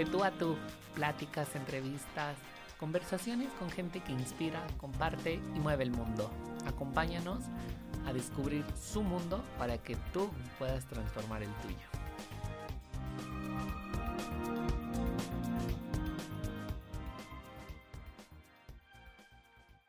De 0.00 0.06
tú 0.06 0.24
a 0.24 0.30
tú, 0.30 0.56
pláticas, 0.94 1.54
entrevistas, 1.54 2.34
conversaciones 2.78 3.52
con 3.58 3.68
gente 3.70 4.02
que 4.02 4.12
inspira, 4.12 4.66
comparte 4.78 5.34
y 5.34 5.60
mueve 5.60 5.84
el 5.84 5.90
mundo. 5.90 6.30
Acompáñanos 6.64 7.44
a 8.06 8.12
descubrir 8.14 8.64
su 8.74 9.02
mundo 9.02 9.44
para 9.58 9.76
que 9.76 9.96
tú 10.14 10.30
puedas 10.58 10.86
transformar 10.86 11.42
el 11.42 11.52
tuyo. 11.56 11.76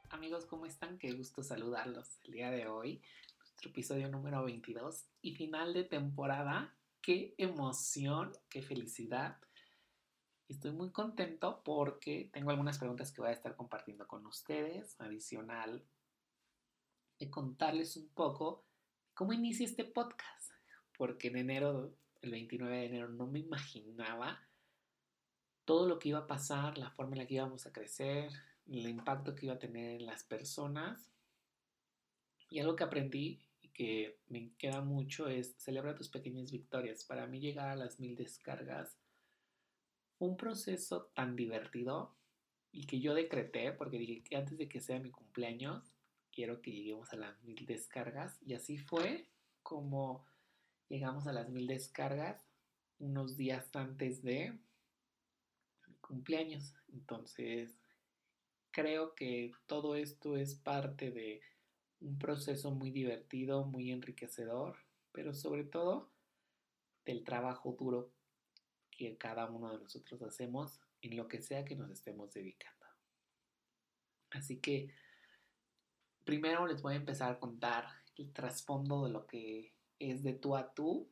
Amigos, 0.10 0.46
¿cómo 0.46 0.66
están? 0.66 0.98
Qué 0.98 1.14
gusto 1.14 1.42
saludarlos 1.42 2.20
el 2.26 2.34
día 2.34 2.52
de 2.52 2.68
hoy. 2.68 3.02
Nuestro 3.40 3.70
episodio 3.70 4.10
número 4.10 4.44
22 4.44 5.06
y 5.22 5.36
final 5.36 5.74
de 5.74 5.86
temporada. 5.86 6.76
Qué 7.02 7.34
emoción, 7.38 8.34
qué 8.50 8.62
felicidad 8.62 9.38
Estoy 10.52 10.74
muy 10.74 10.92
contento 10.92 11.62
porque 11.64 12.30
tengo 12.34 12.52
algunas 12.52 12.78
preguntas 12.78 13.14
que 13.14 13.22
voy 13.22 13.30
a 13.30 13.34
estar 13.34 13.56
compartiendo 13.56 14.06
con 14.06 14.26
ustedes. 14.26 15.00
Adicional, 15.00 15.82
de 17.18 17.30
contarles 17.30 17.96
un 17.96 18.10
poco 18.10 18.66
cómo 19.14 19.32
inicia 19.32 19.66
este 19.66 19.86
podcast. 19.86 20.52
Porque 20.98 21.30
en 21.30 21.38
enero, 21.38 21.96
el 22.22 22.32
29 22.32 22.78
de 22.78 22.86
enero, 22.86 23.08
no 23.08 23.28
me 23.28 23.40
imaginaba 23.40 24.46
todo 25.64 25.88
lo 25.88 26.00
que 26.00 26.10
iba 26.10 26.20
a 26.20 26.28
pasar, 26.28 26.78
la 26.78 26.92
forma 26.92 27.14
en 27.14 27.20
la 27.20 27.28
que 27.28 27.36
íbamos 27.36 27.66
a 27.66 27.72
crecer, 27.72 28.34
el 28.68 28.90
impacto 28.90 29.34
que 29.34 29.46
iba 29.46 29.56
a 29.56 29.60
tener 29.60 30.02
en 30.02 30.06
las 30.06 30.26
personas. 30.26 31.14
Y 32.50 32.60
algo 32.60 32.76
que 32.76 32.84
aprendí 32.84 33.42
y 33.62 33.70
que 33.70 34.20
me 34.28 34.54
queda 34.58 34.82
mucho 34.82 35.30
es 35.30 35.56
celebrar 35.58 35.96
tus 35.96 36.10
pequeñas 36.10 36.52
victorias. 36.52 37.06
Para 37.06 37.26
mí 37.26 37.40
llegar 37.40 37.70
a 37.70 37.78
las 37.78 38.02
mil 38.02 38.18
descargas 38.18 39.01
un 40.26 40.38
proceso 40.38 41.10
tan 41.16 41.36
divertido 41.36 42.16
y 42.72 42.86
que 42.86 43.00
yo 43.00 43.16
decreté, 43.16 43.72
porque 43.72 43.98
dije 43.98 44.24
que 44.24 44.36
antes 44.38 44.58
de 44.58 44.70
que 44.70 44.80
sea 44.80 45.00
mi 45.00 45.10
cumpleaños, 45.10 45.92
quiero 46.32 46.62
que 46.62 46.72
lleguemos 46.72 47.12
a 47.12 47.18
las 47.18 47.42
mil 47.44 47.66
descargas. 47.66 48.40
Y 48.46 48.54
así 48.54 48.78
fue 48.78 49.28
como 49.64 50.26
llegamos 50.90 51.26
a 51.26 51.34
las 51.34 51.50
mil 51.50 51.66
descargas 51.66 52.46
unos 53.00 53.36
días 53.36 53.76
antes 53.76 54.22
de 54.22 54.60
mi 55.88 55.96
cumpleaños. 55.96 56.76
Entonces, 56.94 57.76
creo 58.70 59.16
que 59.16 59.52
todo 59.66 59.96
esto 59.96 60.38
es 60.38 60.54
parte 60.54 61.10
de 61.10 61.42
un 62.00 62.20
proceso 62.20 62.70
muy 62.70 62.92
divertido, 62.92 63.66
muy 63.66 63.92
enriquecedor, 63.92 64.78
pero 65.12 65.34
sobre 65.34 65.64
todo 65.64 66.12
del 67.06 67.24
trabajo 67.24 67.76
duro 67.78 68.12
que 69.02 69.18
cada 69.18 69.50
uno 69.50 69.72
de 69.72 69.80
nosotros 69.80 70.22
hacemos 70.22 70.80
en 71.02 71.18
lo 71.18 71.28
que 71.28 71.42
sea 71.42 71.66
que 71.66 71.76
nos 71.76 71.90
estemos 71.90 72.32
dedicando. 72.32 72.86
Así 74.30 74.60
que 74.60 74.94
primero 76.24 76.68
les 76.68 76.84
voy 76.84 76.94
a 76.94 76.98
empezar 76.98 77.32
a 77.32 77.40
contar 77.40 77.88
el 78.16 78.32
trasfondo 78.32 79.06
de 79.06 79.12
lo 79.12 79.26
que 79.26 79.74
es 79.98 80.22
de 80.22 80.34
tú 80.34 80.56
a 80.56 80.72
tú. 80.76 81.10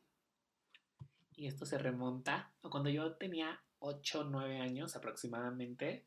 Y 1.34 1.48
esto 1.48 1.66
se 1.66 1.78
remonta 1.78 2.52
a 2.62 2.70
cuando 2.70 2.90
yo 2.90 3.16
tenía 3.16 3.60
8 3.80 4.20
o 4.20 4.24
9 4.24 4.60
años 4.60 4.94
aproximadamente. 4.94 6.06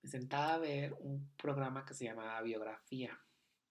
Me 0.00 0.08
sentaba 0.08 0.54
a 0.54 0.58
ver 0.58 0.94
un 1.00 1.28
programa 1.36 1.84
que 1.84 1.92
se 1.92 2.04
llamaba 2.04 2.40
Biografía, 2.40 3.20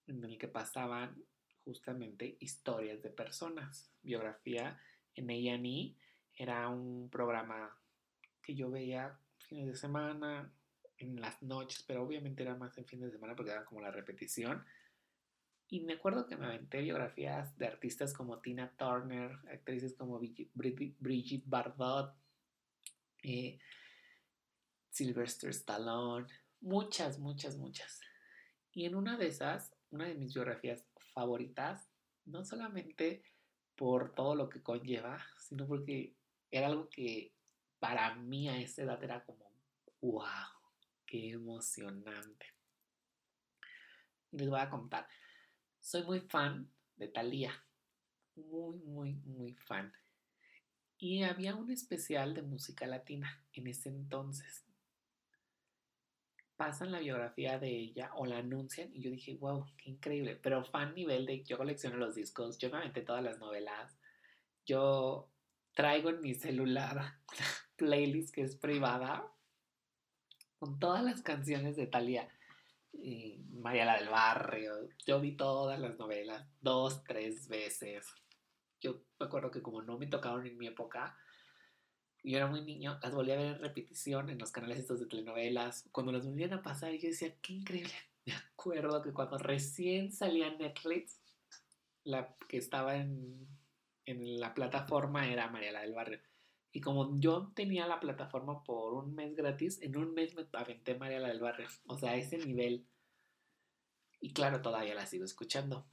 en 0.05 0.23
el 0.23 0.37
que 0.37 0.49
pasaban 0.49 1.23
justamente 1.65 2.37
historias 2.41 3.01
de 3.01 3.09
personas. 3.09 3.89
Biografía 4.03 4.79
en 5.15 5.31
A&E 5.31 5.95
era 6.37 6.69
un 6.69 7.09
programa 7.09 7.75
que 8.41 8.55
yo 8.55 8.71
veía 8.71 9.19
fines 9.39 9.67
de 9.67 9.75
semana, 9.75 10.53
en 10.97 11.21
las 11.21 11.41
noches, 11.43 11.83
pero 11.87 12.03
obviamente 12.03 12.43
era 12.43 12.55
más 12.55 12.77
en 12.77 12.85
fines 12.85 13.07
de 13.07 13.11
semana 13.11 13.35
porque 13.35 13.51
era 13.51 13.65
como 13.65 13.81
la 13.81 13.91
repetición. 13.91 14.65
Y 15.69 15.81
me 15.81 15.93
acuerdo 15.93 16.27
que 16.27 16.37
me 16.37 16.45
aventé 16.45 16.81
biografías 16.81 17.57
de 17.57 17.67
artistas 17.67 18.13
como 18.13 18.39
Tina 18.39 18.73
Turner, 18.77 19.31
actrices 19.51 19.95
como 19.95 20.19
Brigitte 20.19 21.43
Bardot, 21.45 22.15
eh, 23.23 23.59
Sylvester 24.89 25.49
Stallone, 25.49 26.27
muchas, 26.61 27.19
muchas, 27.19 27.57
muchas. 27.57 27.99
Y 28.71 28.85
en 28.85 28.95
una 28.95 29.17
de 29.17 29.27
esas, 29.27 29.75
una 29.91 30.05
de 30.05 30.15
mis 30.15 30.33
biografías 30.33 30.85
favoritas, 31.13 31.89
no 32.25 32.45
solamente 32.45 33.23
por 33.75 34.15
todo 34.15 34.35
lo 34.35 34.49
que 34.49 34.63
conlleva, 34.63 35.23
sino 35.37 35.67
porque 35.67 36.16
era 36.51 36.67
algo 36.67 36.89
que 36.89 37.33
para 37.79 38.15
mí 38.15 38.49
a 38.49 38.57
esa 38.57 38.83
edad 38.83 39.03
era 39.03 39.23
como, 39.23 39.51
wow, 40.01 40.23
qué 41.05 41.31
emocionante. 41.31 42.45
Les 44.31 44.49
voy 44.49 44.59
a 44.59 44.69
contar, 44.69 45.07
soy 45.79 46.03
muy 46.03 46.19
fan 46.19 46.69
de 46.97 47.07
Thalía, 47.07 47.53
muy, 48.35 48.77
muy, 48.79 49.15
muy 49.25 49.53
fan. 49.55 49.93
Y 50.97 51.23
había 51.23 51.55
un 51.55 51.71
especial 51.71 52.33
de 52.33 52.41
música 52.41 52.87
latina 52.87 53.43
en 53.53 53.67
ese 53.67 53.89
entonces. 53.89 54.65
Pasan 56.55 56.91
la 56.91 56.99
biografía 56.99 57.59
de 57.59 57.69
ella 57.69 58.11
o 58.15 58.25
la 58.25 58.39
anuncian 58.39 58.93
y 58.93 59.01
yo 59.01 59.11
dije, 59.11 59.35
wow, 59.35 59.65
qué 59.77 59.91
increíble. 59.91 60.35
Pero 60.35 60.65
fan 60.65 60.95
nivel 60.95 61.27
de 61.27 61.43
yo 61.43 61.57
colecciono 61.57 61.97
los 61.97 62.15
discos, 62.15 62.57
yo 62.57 62.71
me 62.71 62.77
aventé 62.77 63.03
todas 63.03 63.23
las 63.23 63.37
novelas, 63.37 63.95
yo 64.65 65.29
traigo 65.77 66.09
en 66.09 66.21
mi 66.21 66.33
celular 66.33 67.19
playlist 67.77 68.33
que 68.33 68.41
es 68.41 68.55
privada 68.55 69.31
con 70.57 70.79
todas 70.79 71.03
las 71.03 71.21
canciones 71.21 71.75
de 71.75 71.85
Thalía. 71.85 72.27
Y 72.91 73.37
María 73.51 73.85
la 73.85 73.99
del 73.99 74.09
Barrio. 74.09 74.89
Yo 75.05 75.21
vi 75.21 75.37
todas 75.37 75.79
las 75.79 75.99
novelas 75.99 76.47
dos, 76.61 77.03
tres 77.03 77.47
veces. 77.47 78.07
Yo 78.81 79.03
me 79.19 79.27
acuerdo 79.27 79.51
que 79.51 79.61
como 79.61 79.83
no 79.83 79.99
me 79.99 80.07
tocaron 80.07 80.47
en 80.47 80.57
mi 80.57 80.65
época, 80.65 81.15
yo 82.23 82.37
era 82.37 82.47
muy 82.47 82.61
niño, 82.61 82.97
las 83.03 83.13
volví 83.13 83.31
a 83.31 83.37
ver 83.37 83.55
en 83.55 83.59
repetición 83.59 84.31
en 84.31 84.39
los 84.39 84.51
canales 84.51 84.79
estos 84.79 84.99
de 84.99 85.05
telenovelas. 85.05 85.87
Cuando 85.91 86.11
las 86.11 86.25
volvían 86.25 86.53
a 86.53 86.63
pasar, 86.63 86.91
yo 86.93 87.09
decía, 87.09 87.35
qué 87.39 87.53
increíble. 87.53 87.93
Me 88.25 88.33
acuerdo 88.33 89.03
que 89.03 89.13
cuando 89.13 89.37
recién 89.37 90.11
salía 90.11 90.49
Netflix, 90.57 91.21
la 92.03 92.35
que 92.49 92.57
estaba 92.57 92.95
en 92.95 93.47
en 94.07 94.39
la 94.39 94.53
plataforma 94.53 95.27
era 95.27 95.49
Mariela 95.49 95.81
del 95.81 95.93
Barrio. 95.93 96.19
Y 96.71 96.81
como 96.81 97.19
yo 97.19 97.51
tenía 97.53 97.85
la 97.87 97.99
plataforma 97.99 98.63
por 98.63 98.93
un 98.93 99.13
mes 99.13 99.35
gratis, 99.35 99.81
en 99.81 99.97
un 99.97 100.13
mes 100.13 100.33
me 100.33 100.47
aventé 100.53 100.95
Mariela 100.95 101.27
del 101.27 101.41
Barrio. 101.41 101.67
O 101.87 101.97
sea, 101.97 102.15
ese 102.15 102.37
nivel. 102.37 102.87
Y 104.19 104.33
claro, 104.33 104.61
todavía 104.61 104.95
la 104.95 105.05
sigo 105.05 105.25
escuchando. 105.25 105.87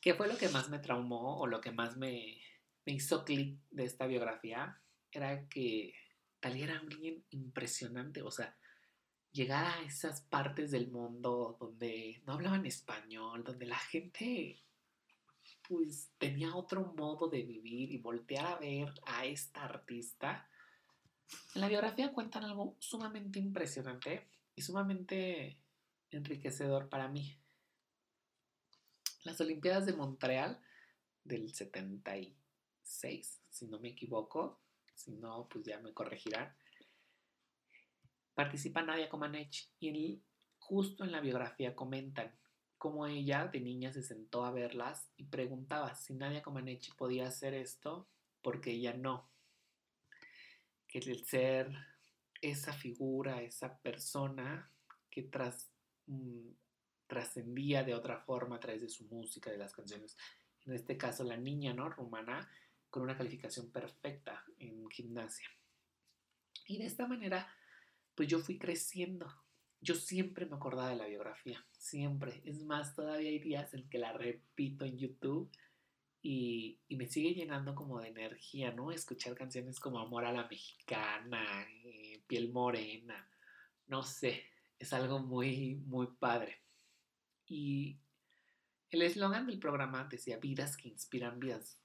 ¿Qué 0.00 0.14
fue 0.14 0.26
lo 0.26 0.36
que 0.36 0.48
más 0.48 0.68
me 0.68 0.80
traumó 0.80 1.38
o 1.38 1.46
lo 1.46 1.60
que 1.60 1.70
más 1.70 1.96
me, 1.96 2.40
me 2.84 2.92
hizo 2.92 3.24
clic 3.24 3.60
de 3.70 3.84
esta 3.84 4.06
biografía? 4.06 4.82
Era 5.12 5.48
que 5.48 5.94
Talía 6.40 6.64
era 6.64 6.78
alguien 6.78 7.24
impresionante. 7.30 8.22
O 8.22 8.32
sea, 8.32 8.56
llegar 9.30 9.64
a 9.64 9.82
esas 9.82 10.22
partes 10.22 10.72
del 10.72 10.90
mundo 10.90 11.56
donde 11.60 12.20
no 12.26 12.32
hablaban 12.32 12.66
español, 12.66 13.44
donde 13.44 13.66
la 13.66 13.78
gente 13.78 14.64
pues 15.72 16.12
tenía 16.18 16.54
otro 16.54 16.92
modo 16.98 17.28
de 17.30 17.44
vivir 17.44 17.92
y 17.92 17.96
voltear 17.96 18.44
a 18.44 18.58
ver 18.58 18.92
a 19.06 19.24
esta 19.24 19.64
artista. 19.64 20.46
En 21.54 21.62
la 21.62 21.68
biografía 21.68 22.12
cuentan 22.12 22.44
algo 22.44 22.76
sumamente 22.78 23.38
impresionante 23.38 24.28
y 24.54 24.60
sumamente 24.60 25.58
enriquecedor 26.10 26.90
para 26.90 27.08
mí. 27.08 27.40
Las 29.24 29.40
Olimpiadas 29.40 29.86
de 29.86 29.94
Montreal 29.94 30.60
del 31.24 31.54
76, 31.54 33.40
si 33.48 33.66
no 33.66 33.80
me 33.80 33.88
equivoco, 33.88 34.60
si 34.94 35.12
no, 35.12 35.48
pues 35.48 35.64
ya 35.64 35.80
me 35.80 35.94
corregirán. 35.94 36.54
Participa 38.34 38.82
Nadia 38.82 39.08
Comaneci 39.08 39.70
y 39.80 40.22
justo 40.58 41.02
en 41.02 41.12
la 41.12 41.20
biografía 41.20 41.74
comentan 41.74 42.38
como 42.82 43.06
ella 43.06 43.46
de 43.46 43.60
niña 43.60 43.92
se 43.92 44.02
sentó 44.02 44.44
a 44.44 44.50
verlas 44.50 45.08
y 45.16 45.22
preguntaba 45.22 45.94
si 45.94 46.14
Nadia 46.14 46.42
Comaneci 46.42 46.90
podía 46.90 47.28
hacer 47.28 47.54
esto 47.54 48.08
porque 48.42 48.72
ella 48.72 48.92
no. 48.92 49.30
Que 50.88 50.98
el 50.98 51.24
ser 51.24 51.72
esa 52.40 52.72
figura, 52.72 53.40
esa 53.40 53.78
persona 53.78 54.68
que 55.08 55.22
tras, 55.22 55.70
mm, 56.08 56.48
trascendía 57.06 57.84
de 57.84 57.94
otra 57.94 58.18
forma 58.18 58.56
a 58.56 58.58
través 58.58 58.82
de 58.82 58.88
su 58.88 59.04
música, 59.04 59.52
de 59.52 59.58
las 59.58 59.72
canciones. 59.72 60.16
En 60.66 60.72
este 60.72 60.96
caso, 60.98 61.22
la 61.22 61.36
niña, 61.36 61.72
¿no? 61.72 61.88
Rumana, 61.88 62.50
con 62.90 63.04
una 63.04 63.16
calificación 63.16 63.70
perfecta 63.70 64.44
en 64.58 64.90
gimnasia. 64.90 65.46
Y 66.66 66.78
de 66.78 66.86
esta 66.86 67.06
manera, 67.06 67.46
pues 68.16 68.26
yo 68.26 68.40
fui 68.40 68.58
creciendo 68.58 69.32
yo 69.82 69.96
siempre 69.96 70.46
me 70.46 70.54
acordaba 70.54 70.90
de 70.90 70.96
la 70.96 71.06
biografía, 71.06 71.62
siempre. 71.72 72.40
Es 72.44 72.62
más, 72.64 72.94
todavía 72.94 73.30
hay 73.30 73.40
días 73.40 73.74
en 73.74 73.88
que 73.90 73.98
la 73.98 74.12
repito 74.12 74.84
en 74.84 74.96
YouTube 74.96 75.50
y, 76.22 76.78
me 76.88 77.06
sigue 77.06 77.34
llenando 77.34 77.74
como 77.74 78.00
de 78.00 78.08
energía, 78.08 78.72
¿no? 78.72 78.92
Escuchar 78.92 79.34
canciones 79.34 79.80
como 79.80 79.98
Amor 79.98 80.24
a 80.24 80.32
la 80.32 80.46
Mexicana, 80.46 81.66
eh, 81.84 82.22
Piel 82.28 82.52
Morena, 82.52 83.28
no 83.88 84.04
sé, 84.04 84.44
es 84.78 84.92
algo 84.92 85.18
muy, 85.18 85.74
muy 85.86 86.06
padre. 86.06 86.62
Y 87.48 87.98
el 88.90 89.02
eslogan 89.02 89.48
del 89.48 89.58
programa 89.58 90.04
decía 90.04 90.38
vidas 90.38 90.76
que 90.76 90.88
inspiran 90.88 91.40
vidas. 91.40 91.81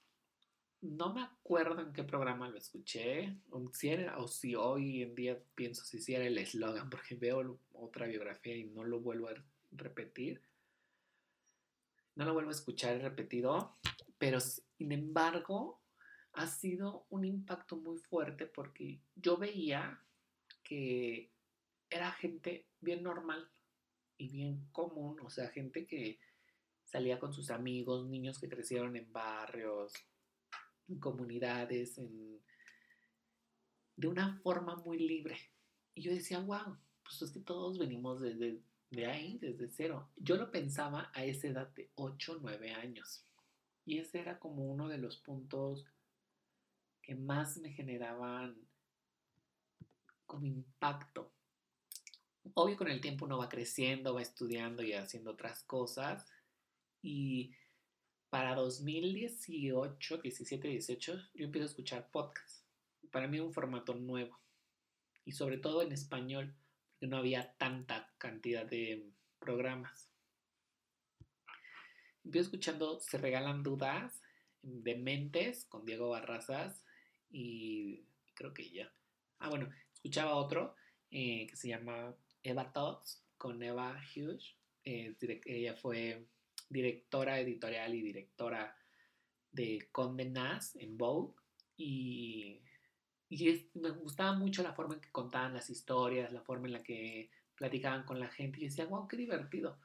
No 0.80 1.12
me 1.12 1.22
acuerdo 1.22 1.80
en 1.80 1.92
qué 1.92 2.04
programa 2.04 2.48
lo 2.48 2.56
escuché, 2.56 3.36
o 3.50 3.68
si, 3.72 3.92
o 4.16 4.28
si 4.28 4.54
hoy 4.54 5.02
en 5.02 5.14
día 5.14 5.42
pienso 5.54 5.84
si 5.84 6.14
era 6.14 6.24
el 6.24 6.38
eslogan, 6.38 6.88
porque 6.90 7.16
veo 7.16 7.60
otra 7.72 8.06
biografía 8.06 8.56
y 8.56 8.64
no 8.64 8.84
lo 8.84 9.00
vuelvo 9.00 9.28
a 9.28 9.34
repetir. 9.72 10.42
No 12.14 12.24
lo 12.24 12.34
vuelvo 12.34 12.50
a 12.50 12.54
escuchar 12.54 13.00
repetido, 13.00 13.78
pero 14.18 14.40
sin 14.40 14.92
embargo 14.92 15.80
ha 16.32 16.46
sido 16.46 17.06
un 17.10 17.24
impacto 17.24 17.76
muy 17.76 17.98
fuerte 17.98 18.46
porque 18.46 19.00
yo 19.14 19.36
veía 19.36 20.00
que 20.62 21.32
era 21.90 22.12
gente 22.12 22.66
bien 22.80 23.02
normal 23.02 23.50
y 24.18 24.28
bien 24.28 24.68
común, 24.72 25.18
o 25.20 25.30
sea, 25.30 25.48
gente 25.48 25.86
que 25.86 26.18
salía 26.84 27.18
con 27.18 27.32
sus 27.32 27.50
amigos, 27.50 28.06
niños 28.08 28.38
que 28.38 28.48
crecieron 28.48 28.96
en 28.96 29.12
barrios, 29.12 29.92
en 30.88 30.98
comunidades, 30.98 32.00
de 33.96 34.08
una 34.08 34.38
forma 34.38 34.76
muy 34.76 34.98
libre. 34.98 35.38
Y 35.94 36.02
yo 36.02 36.12
decía, 36.12 36.40
wow, 36.40 36.76
pues 37.02 37.22
es 37.22 37.30
que 37.30 37.40
todos 37.40 37.78
venimos 37.78 38.20
desde 38.20 38.60
de 38.90 39.06
ahí, 39.06 39.38
desde 39.38 39.68
cero. 39.68 40.08
Yo 40.16 40.36
lo 40.36 40.50
pensaba 40.50 41.10
a 41.14 41.24
esa 41.24 41.48
edad 41.48 41.68
de 41.74 41.90
8, 41.96 42.38
9 42.40 42.72
años. 42.72 43.24
Y 43.84 43.98
ese 43.98 44.20
era 44.20 44.38
como 44.38 44.64
uno 44.70 44.88
de 44.88 44.98
los 44.98 45.16
puntos 45.18 45.86
que 47.02 47.14
más 47.14 47.56
me 47.58 47.70
generaban 47.70 48.56
como 50.26 50.46
impacto. 50.46 51.32
Obvio 52.54 52.76
con 52.76 52.88
el 52.88 53.00
tiempo 53.00 53.24
uno 53.24 53.38
va 53.38 53.48
creciendo, 53.48 54.14
va 54.14 54.22
estudiando 54.22 54.82
y 54.82 54.92
haciendo 54.92 55.32
otras 55.32 55.62
cosas. 55.62 56.26
Y 57.02 57.52
para 58.30 58.54
2018, 58.54 60.18
17, 60.18 60.68
18, 60.68 61.20
yo 61.34 61.44
empiezo 61.44 61.64
a 61.64 61.70
escuchar 61.70 62.10
podcasts. 62.10 62.64
Para 63.10 63.26
mí 63.26 63.40
un 63.40 63.52
formato 63.52 63.94
nuevo. 63.94 64.38
Y 65.24 65.32
sobre 65.32 65.58
todo 65.58 65.82
en 65.82 65.92
español, 65.92 66.54
porque 66.92 67.06
no 67.06 67.18
había 67.18 67.54
tanta 67.58 68.12
cantidad 68.18 68.66
de 68.66 69.10
programas 69.38 70.08
empiezo 72.28 72.48
escuchando 72.48 73.00
Se 73.00 73.16
Regalan 73.16 73.62
Dudas 73.62 74.20
de 74.60 74.96
Mentes 74.96 75.64
con 75.64 75.86
Diego 75.86 76.10
Barrazas 76.10 76.84
y 77.30 78.04
creo 78.34 78.52
que 78.52 78.68
ya. 78.68 78.92
Ah, 79.38 79.48
bueno, 79.48 79.70
escuchaba 79.94 80.34
otro 80.34 80.74
eh, 81.10 81.46
que 81.46 81.56
se 81.56 81.68
llama 81.68 82.14
Eva 82.42 82.70
Talks 82.70 83.24
con 83.38 83.62
Eva 83.62 83.98
Hughes. 84.14 84.56
Eh, 84.84 85.16
ella 85.46 85.74
fue 85.74 86.26
directora 86.68 87.40
editorial 87.40 87.94
y 87.94 88.02
directora 88.02 88.76
de 89.50 89.88
Conde 89.92 90.26
Nast 90.26 90.76
en 90.76 90.96
Vogue. 90.96 91.34
Y, 91.76 92.62
y 93.28 93.70
me 93.74 93.90
gustaba 93.90 94.32
mucho 94.32 94.62
la 94.62 94.72
forma 94.72 94.94
en 94.94 95.00
que 95.00 95.12
contaban 95.12 95.54
las 95.54 95.70
historias, 95.70 96.32
la 96.32 96.42
forma 96.42 96.66
en 96.66 96.72
la 96.72 96.82
que 96.82 97.30
platicaban 97.54 98.04
con 98.04 98.20
la 98.20 98.28
gente. 98.28 98.60
Y 98.60 98.64
decía, 98.64 98.86
wow, 98.86 99.06
qué 99.08 99.16
divertido 99.16 99.78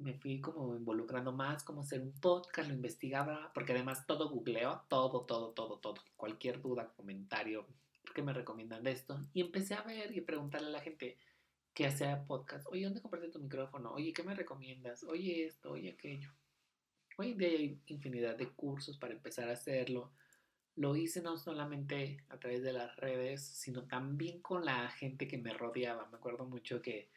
me 0.00 0.14
fui 0.14 0.40
como 0.40 0.74
involucrando 0.74 1.32
más, 1.32 1.62
como 1.62 1.82
hacer 1.82 2.00
un 2.00 2.12
podcast, 2.12 2.68
lo 2.68 2.74
investigaba, 2.74 3.52
porque 3.54 3.72
además 3.72 4.06
todo 4.06 4.30
googleo, 4.30 4.82
todo, 4.88 5.24
todo, 5.26 5.52
todo, 5.52 5.78
todo, 5.78 6.02
cualquier 6.16 6.60
duda, 6.60 6.92
comentario, 6.96 7.66
¿qué 8.14 8.22
me 8.22 8.32
recomiendan 8.32 8.82
de 8.82 8.92
esto? 8.92 9.20
Y 9.32 9.42
empecé 9.42 9.74
a 9.74 9.82
ver 9.82 10.16
y 10.16 10.20
preguntarle 10.22 10.68
a 10.68 10.72
la 10.72 10.80
gente 10.80 11.18
que 11.74 11.86
hacía 11.86 12.24
podcast, 12.26 12.66
oye, 12.68 12.84
¿dónde 12.84 13.00
compraste 13.00 13.30
tu 13.30 13.38
micrófono? 13.38 13.92
Oye, 13.92 14.12
¿qué 14.12 14.22
me 14.22 14.34
recomiendas? 14.34 15.04
Oye 15.04 15.46
esto, 15.46 15.72
oye 15.72 15.90
aquello. 15.90 16.30
Hoy 17.16 17.32
en 17.32 17.38
día 17.38 17.48
hay 17.48 17.80
infinidad 17.86 18.36
de 18.36 18.48
cursos 18.48 18.98
para 18.98 19.14
empezar 19.14 19.48
a 19.48 19.52
hacerlo. 19.52 20.12
Lo 20.76 20.96
hice 20.96 21.22
no 21.22 21.36
solamente 21.36 22.24
a 22.28 22.38
través 22.38 22.62
de 22.62 22.72
las 22.72 22.96
redes, 22.96 23.44
sino 23.44 23.86
también 23.86 24.40
con 24.40 24.64
la 24.64 24.90
gente 24.90 25.28
que 25.28 25.38
me 25.38 25.52
rodeaba. 25.52 26.08
Me 26.08 26.16
acuerdo 26.16 26.44
mucho 26.44 26.80
que 26.80 27.10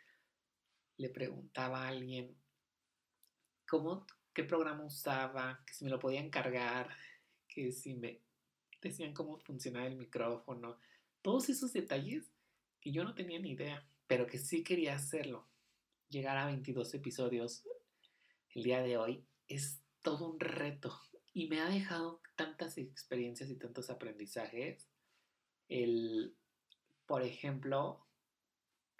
le 0.97 1.09
preguntaba 1.09 1.83
a 1.83 1.88
alguien, 1.88 2.35
cómo, 3.67 4.05
qué 4.33 4.44
programa 4.44 4.83
usaba, 4.83 5.63
que 5.65 5.73
si 5.73 5.85
me 5.85 5.91
lo 5.91 6.00
podían 6.00 6.29
cargar, 6.29 6.89
que 7.47 7.71
si 7.71 7.95
me 7.95 8.21
decían 8.81 9.13
cómo 9.13 9.39
funcionaba 9.39 9.88
el 9.88 9.95
micrófono, 9.95 10.77
todos 11.21 11.50
esos 11.50 11.71
detalles 11.73 12.29
que 12.81 12.91
yo 12.91 13.03
no 13.03 13.15
tenía 13.15 13.39
ni 13.39 13.51
idea, 13.51 13.88
pero 14.07 14.27
que 14.27 14.38
sí 14.38 14.63
quería 14.63 14.95
hacerlo. 14.95 15.47
Llegar 16.09 16.38
a 16.38 16.45
22 16.45 16.94
episodios 16.94 17.63
el 18.53 18.63
día 18.63 18.81
de 18.81 18.97
hoy 18.97 19.25
es 19.47 19.81
todo 20.01 20.29
un 20.31 20.39
reto 20.39 20.94
y 21.33 21.47
me 21.47 21.61
ha 21.61 21.69
dejado 21.69 22.21
tantas 22.35 22.77
experiencias 22.77 23.50
y 23.50 23.55
tantos 23.55 23.89
aprendizajes. 23.89 24.88
El, 25.67 26.35
por 27.07 27.23
ejemplo, 27.23 28.05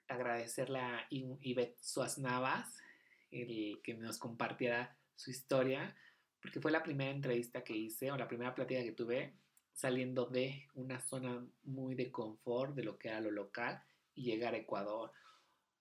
agradecerle 0.07 0.79
a 0.79 1.07
Ivette 1.09 1.79
Suaznavas, 1.81 2.81
el 3.31 3.81
que 3.83 3.94
nos 3.94 4.17
compartiera 4.17 4.97
su 5.15 5.31
historia, 5.31 5.95
porque 6.41 6.59
fue 6.59 6.71
la 6.71 6.83
primera 6.83 7.11
entrevista 7.11 7.63
que 7.63 7.75
hice 7.75 8.11
o 8.11 8.17
la 8.17 8.27
primera 8.27 8.53
plática 8.55 8.83
que 8.83 8.91
tuve 8.91 9.35
saliendo 9.73 10.25
de 10.25 10.67
una 10.75 11.00
zona 11.00 11.45
muy 11.63 11.95
de 11.95 12.11
confort 12.11 12.75
de 12.75 12.83
lo 12.83 12.97
que 12.97 13.09
era 13.09 13.21
lo 13.21 13.31
local 13.31 13.83
y 14.15 14.24
llegar 14.24 14.54
a 14.54 14.57
Ecuador. 14.57 15.12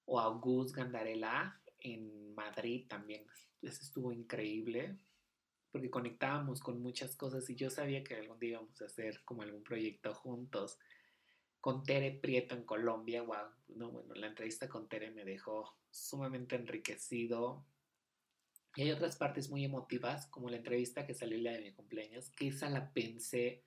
O 0.05 0.19
August 0.19 0.75
Gandarela 0.75 1.61
en 1.79 2.35
Madrid 2.35 2.87
también. 2.89 3.27
Eso 3.61 3.83
estuvo 3.83 4.13
increíble 4.13 4.99
porque 5.73 5.91
conectábamos 5.91 6.61
con 6.61 6.83
muchas 6.83 7.17
cosas 7.17 7.49
y 7.49 7.57
yo 7.57 7.71
sabía 7.71 8.05
que 8.05 8.15
algún 8.15 8.39
día 8.39 8.51
íbamos 8.51 8.81
a 8.83 8.85
hacer 8.85 9.25
como 9.25 9.43
algún 9.43 9.65
proyecto 9.65 10.15
juntos. 10.15 10.79
Con 11.61 11.83
Tere 11.83 12.13
Prieto 12.13 12.55
en 12.55 12.65
Colombia, 12.65 13.23
wow, 13.23 13.49
no, 13.69 13.91
bueno, 13.91 14.15
la 14.15 14.27
entrevista 14.27 14.69
con 14.69 14.89
Tere 14.89 15.11
me 15.13 15.25
dejó 15.25 15.79
sumamente 15.91 16.57
enriquecido. 16.57 17.65
Y 18.75 18.83
hay 18.83 18.91
otras 18.91 19.17
partes 19.17 19.49
muy 19.49 19.65
emotivas, 19.65 20.27
como 20.27 20.51
la 20.51 20.59
entrevista 20.59 21.07
que 21.07 21.15
salió 21.15 21.39
día 21.39 21.53
de 21.53 21.63
mi 21.63 21.73
cumpleaños, 21.73 22.31
que 22.31 22.49
esa 22.49 22.69
la 22.69 22.93
pensé 22.93 23.65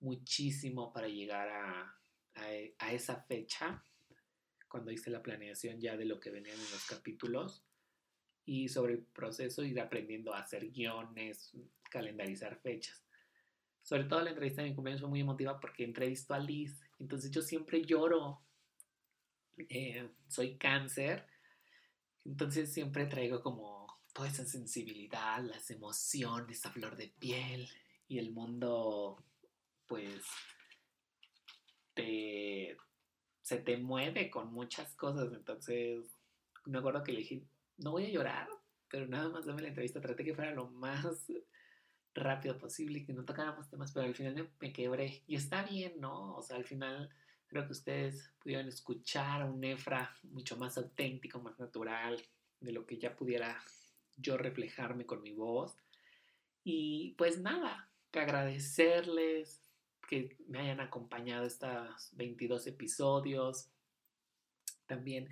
muchísimo 0.00 0.92
para 0.92 1.08
llegar 1.08 1.48
a, 1.48 2.00
a, 2.34 2.92
esa 2.92 3.22
fecha, 3.22 3.84
cuando 4.70 4.90
hice 4.90 5.10
la 5.10 5.22
planeación 5.22 5.78
ya 5.78 5.98
de 5.98 6.06
lo 6.06 6.18
que 6.18 6.30
venían 6.30 6.58
en 6.58 6.70
los 6.70 6.86
capítulos, 6.86 7.62
y 8.46 8.68
sobre 8.70 8.94
el 8.94 9.02
proceso 9.02 9.62
ir 9.62 9.78
aprendiendo 9.78 10.32
a 10.32 10.38
hacer 10.38 10.70
guiones, 10.70 11.52
calendarizar 11.90 12.58
fechas. 12.60 13.04
Sobre 13.82 14.04
todo 14.04 14.22
la 14.22 14.30
entrevista 14.30 14.62
de 14.62 14.70
mi 14.70 14.74
cumpleaños 14.74 15.02
fue 15.02 15.10
muy 15.10 15.20
emotiva 15.20 15.60
porque 15.60 15.84
entrevistó 15.84 16.32
a 16.32 16.38
Liz, 16.38 16.80
entonces 16.98 17.30
yo 17.30 17.42
siempre 17.42 17.84
lloro. 17.84 18.40
Eh, 19.68 20.08
soy 20.26 20.56
cáncer 20.56 21.26
entonces 22.24 22.72
siempre 22.72 23.06
traigo 23.06 23.42
como 23.42 24.00
toda 24.12 24.28
esa 24.28 24.44
sensibilidad, 24.44 25.42
las 25.42 25.70
emociones 25.70 26.64
a 26.66 26.70
flor 26.70 26.96
de 26.96 27.08
piel 27.08 27.68
y 28.08 28.18
el 28.18 28.32
mundo 28.32 29.24
pues 29.86 30.22
te, 31.94 32.76
se 33.50 33.58
te 33.58 33.76
mueve 33.76 34.30
con 34.30 34.52
muchas 34.52 34.94
cosas. 34.94 35.32
Entonces 35.32 36.16
me 36.66 36.78
acuerdo 36.78 37.04
que 37.04 37.12
le 37.12 37.18
dije, 37.18 37.42
no 37.78 37.92
voy 37.92 38.06
a 38.06 38.10
llorar, 38.10 38.48
pero 38.88 39.06
nada 39.06 39.28
más 39.28 39.46
dame 39.46 39.62
la 39.62 39.68
entrevista, 39.68 40.00
traté 40.00 40.24
que 40.24 40.34
fuera 40.34 40.52
lo 40.52 40.68
más 40.70 41.26
rápido 42.14 42.58
posible 42.58 43.00
y 43.00 43.04
que 43.04 43.12
no 43.12 43.24
tocáramos 43.24 43.68
temas, 43.68 43.92
pero 43.92 44.06
al 44.06 44.14
final 44.14 44.34
me, 44.34 44.50
me 44.60 44.72
quebré. 44.72 45.22
Y 45.26 45.36
está 45.36 45.62
bien, 45.64 46.00
¿no? 46.00 46.36
O 46.36 46.42
sea, 46.42 46.56
al 46.56 46.64
final 46.64 47.10
Creo 47.50 47.66
que 47.66 47.72
ustedes 47.72 48.32
pudieron 48.38 48.68
escuchar 48.68 49.42
a 49.42 49.46
un 49.46 49.64
Efra 49.64 50.16
mucho 50.22 50.56
más 50.56 50.78
auténtico, 50.78 51.40
más 51.40 51.58
natural, 51.58 52.16
de 52.60 52.70
lo 52.70 52.86
que 52.86 52.96
ya 52.96 53.16
pudiera 53.16 53.60
yo 54.16 54.38
reflejarme 54.38 55.04
con 55.04 55.20
mi 55.20 55.32
voz. 55.32 55.76
Y 56.62 57.16
pues 57.18 57.40
nada, 57.40 57.90
que 58.12 58.20
agradecerles 58.20 59.68
que 60.10 60.36
me 60.48 60.58
hayan 60.58 60.80
acompañado 60.80 61.46
estos 61.46 62.10
22 62.16 62.66
episodios. 62.66 63.68
También 64.86 65.28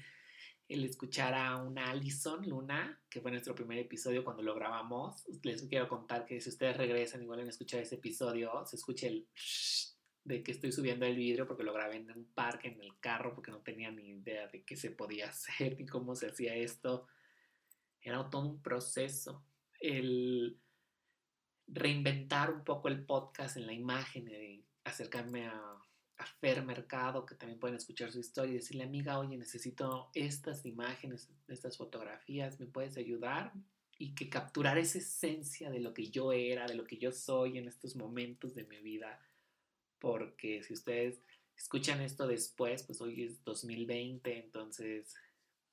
el 0.68 0.84
escuchar 0.84 1.34
a 1.34 1.56
una 1.56 1.90
Alison 1.90 2.48
Luna, 2.48 3.00
que 3.10 3.20
fue 3.20 3.32
nuestro 3.32 3.56
primer 3.56 3.78
episodio 3.78 4.22
cuando 4.22 4.44
lo 4.44 4.54
grabamos. 4.54 5.24
Les 5.42 5.62
quiero 5.64 5.88
contar 5.88 6.26
que 6.26 6.40
si 6.40 6.50
ustedes 6.50 6.76
regresan 6.76 7.20
y 7.20 7.26
vuelven 7.26 7.48
a 7.48 7.50
escuchar 7.50 7.80
ese 7.80 7.96
episodio, 7.96 8.64
se 8.66 8.76
escucha 8.76 9.08
el 9.08 9.26
de 10.22 10.44
que 10.44 10.52
estoy 10.52 10.70
subiendo 10.70 11.06
el 11.06 11.16
vidrio 11.16 11.48
porque 11.48 11.64
lo 11.64 11.72
grabé 11.72 11.96
en 11.96 12.12
un 12.12 12.26
parque, 12.26 12.68
en 12.68 12.80
el 12.80 13.00
carro, 13.00 13.34
porque 13.34 13.50
no 13.50 13.62
tenía 13.62 13.90
ni 13.90 14.10
idea 14.10 14.46
de 14.46 14.62
qué 14.62 14.76
se 14.76 14.92
podía 14.92 15.28
hacer 15.30 15.76
ni 15.76 15.86
cómo 15.86 16.14
se 16.14 16.28
hacía 16.28 16.54
esto. 16.54 17.08
Era 18.00 18.30
todo 18.30 18.42
un 18.42 18.62
proceso. 18.62 19.44
El 19.80 20.60
reinventar 21.66 22.52
un 22.52 22.62
poco 22.62 22.86
el 22.86 23.04
podcast 23.04 23.56
en 23.56 23.66
la 23.66 23.72
imagen, 23.72 24.28
acercarme 24.88 25.46
a, 25.46 25.78
a 26.18 26.26
Fer 26.40 26.64
Mercado, 26.64 27.24
que 27.24 27.34
también 27.34 27.60
pueden 27.60 27.76
escuchar 27.76 28.10
su 28.10 28.18
historia 28.18 28.52
y 28.52 28.56
decirle, 28.56 28.84
amiga, 28.84 29.18
oye, 29.18 29.36
necesito 29.36 30.10
estas 30.14 30.66
imágenes, 30.66 31.30
estas 31.46 31.76
fotografías, 31.76 32.58
¿me 32.58 32.66
puedes 32.66 32.96
ayudar? 32.96 33.52
Y 33.98 34.14
que 34.14 34.28
capturar 34.28 34.78
esa 34.78 34.98
esencia 34.98 35.70
de 35.70 35.80
lo 35.80 35.94
que 35.94 36.10
yo 36.10 36.32
era, 36.32 36.66
de 36.66 36.74
lo 36.74 36.84
que 36.84 36.98
yo 36.98 37.12
soy 37.12 37.58
en 37.58 37.68
estos 37.68 37.96
momentos 37.96 38.54
de 38.54 38.64
mi 38.64 38.78
vida, 38.78 39.20
porque 39.98 40.62
si 40.62 40.74
ustedes 40.74 41.20
escuchan 41.56 42.00
esto 42.00 42.26
después, 42.26 42.82
pues 42.82 43.00
hoy 43.00 43.24
es 43.24 43.44
2020, 43.44 44.38
entonces 44.38 45.14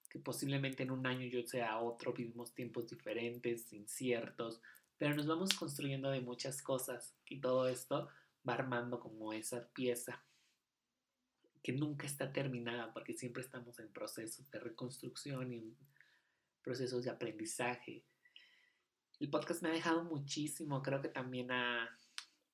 que 0.10 0.20
posiblemente 0.20 0.84
en 0.84 0.92
un 0.92 1.06
año 1.06 1.26
yo 1.28 1.46
sea 1.46 1.80
otro, 1.80 2.14
vivimos 2.14 2.54
tiempos 2.54 2.88
diferentes, 2.88 3.74
inciertos, 3.74 4.62
pero 4.98 5.14
nos 5.14 5.28
vamos 5.28 5.54
construyendo 5.54 6.10
de 6.10 6.22
muchas 6.22 6.62
cosas 6.62 7.14
y 7.28 7.42
todo 7.42 7.68
esto 7.68 8.08
va 8.48 8.54
armando 8.54 9.00
como 9.00 9.34
esa 9.34 9.68
pieza 9.70 10.24
que 11.64 11.74
nunca 11.74 12.06
está 12.06 12.32
terminada 12.32 12.94
porque 12.94 13.14
siempre 13.14 13.42
estamos 13.42 13.80
en 13.80 13.92
procesos 13.92 14.50
de 14.52 14.60
reconstrucción 14.60 15.52
y 15.52 15.58
en 15.58 15.78
procesos 16.62 17.04
de 17.04 17.10
aprendizaje. 17.10 18.04
El 19.20 19.30
podcast 19.30 19.64
me 19.64 19.70
ha 19.70 19.74
dejado 19.74 20.04
muchísimo, 20.04 20.84
creo 20.84 21.02
que 21.02 21.10
también 21.10 21.52
a 21.52 21.90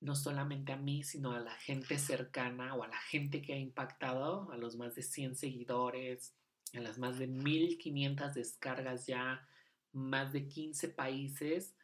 no 0.01 0.15
solamente 0.15 0.71
a 0.71 0.77
mí, 0.77 1.03
sino 1.03 1.33
a 1.33 1.39
la 1.39 1.55
gente 1.55 2.00
cercana 2.00 2.74
o 2.75 2.83
a 2.83 2.88
la 2.88 3.00
gente 3.01 3.41
que 3.41 3.53
ha 3.53 3.57
impactado, 3.57 4.51
a 4.51 4.57
los 4.57 4.75
más 4.75 4.95
de 4.95 5.03
100 5.03 5.36
seguidores, 5.36 6.33
a 6.74 6.79
las 6.79 6.98
más 6.98 7.19
de 7.19 7.27
1500 7.27 8.33
descargas 8.33 9.05
ya, 9.05 9.48
más 9.93 10.33
de 10.33 10.48
15 10.48 10.89
países 10.89 11.75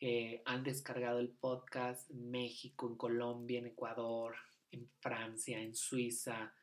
que 0.00 0.42
han 0.46 0.64
descargado 0.64 1.20
el 1.20 1.28
podcast 1.28 2.10
en 2.10 2.30
México, 2.30 2.88
en 2.88 2.96
Colombia, 2.96 3.58
en 3.58 3.66
Ecuador, 3.66 4.34
en 4.70 4.88
Francia, 4.98 5.60
en 5.60 5.74
Suiza. 5.74 6.54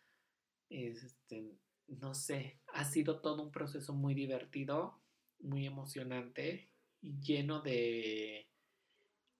Este, 0.72 1.56
no 1.88 2.16
sé, 2.16 2.60
ha 2.74 2.84
sido 2.84 3.22
todo 3.22 3.44
un 3.44 3.52
proceso 3.52 3.94
muy 3.94 4.16
divertido, 4.16 5.00
muy 5.40 5.68
emocionante 5.68 6.72
y 7.00 7.20
lleno 7.20 7.62
de, 7.62 8.50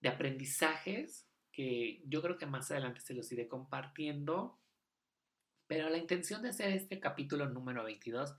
de 0.00 0.08
aprendizajes 0.08 1.26
que 1.50 2.00
yo 2.06 2.22
creo 2.22 2.38
que 2.38 2.46
más 2.46 2.70
adelante 2.70 3.00
se 3.00 3.14
los 3.14 3.32
iré 3.32 3.48
compartiendo. 3.48 4.60
Pero 5.66 5.90
la 5.90 5.98
intención 5.98 6.40
de 6.42 6.50
hacer 6.50 6.72
este 6.72 7.00
capítulo 7.00 7.48
número 7.48 7.82
22, 7.82 8.32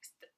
este, 0.00 0.32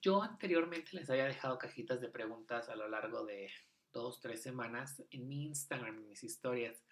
yo 0.00 0.22
anteriormente 0.22 0.90
les 0.92 1.10
había 1.10 1.24
dejado 1.24 1.58
cajitas 1.58 2.00
de 2.00 2.08
preguntas 2.10 2.68
a 2.68 2.76
lo 2.76 2.88
largo 2.88 3.26
de 3.26 3.50
dos, 3.94 4.20
tres 4.20 4.42
semanas 4.42 5.02
en 5.10 5.26
mi 5.26 5.46
Instagram, 5.46 5.96
en 5.96 6.08
mis 6.08 6.22
historias. 6.22 6.84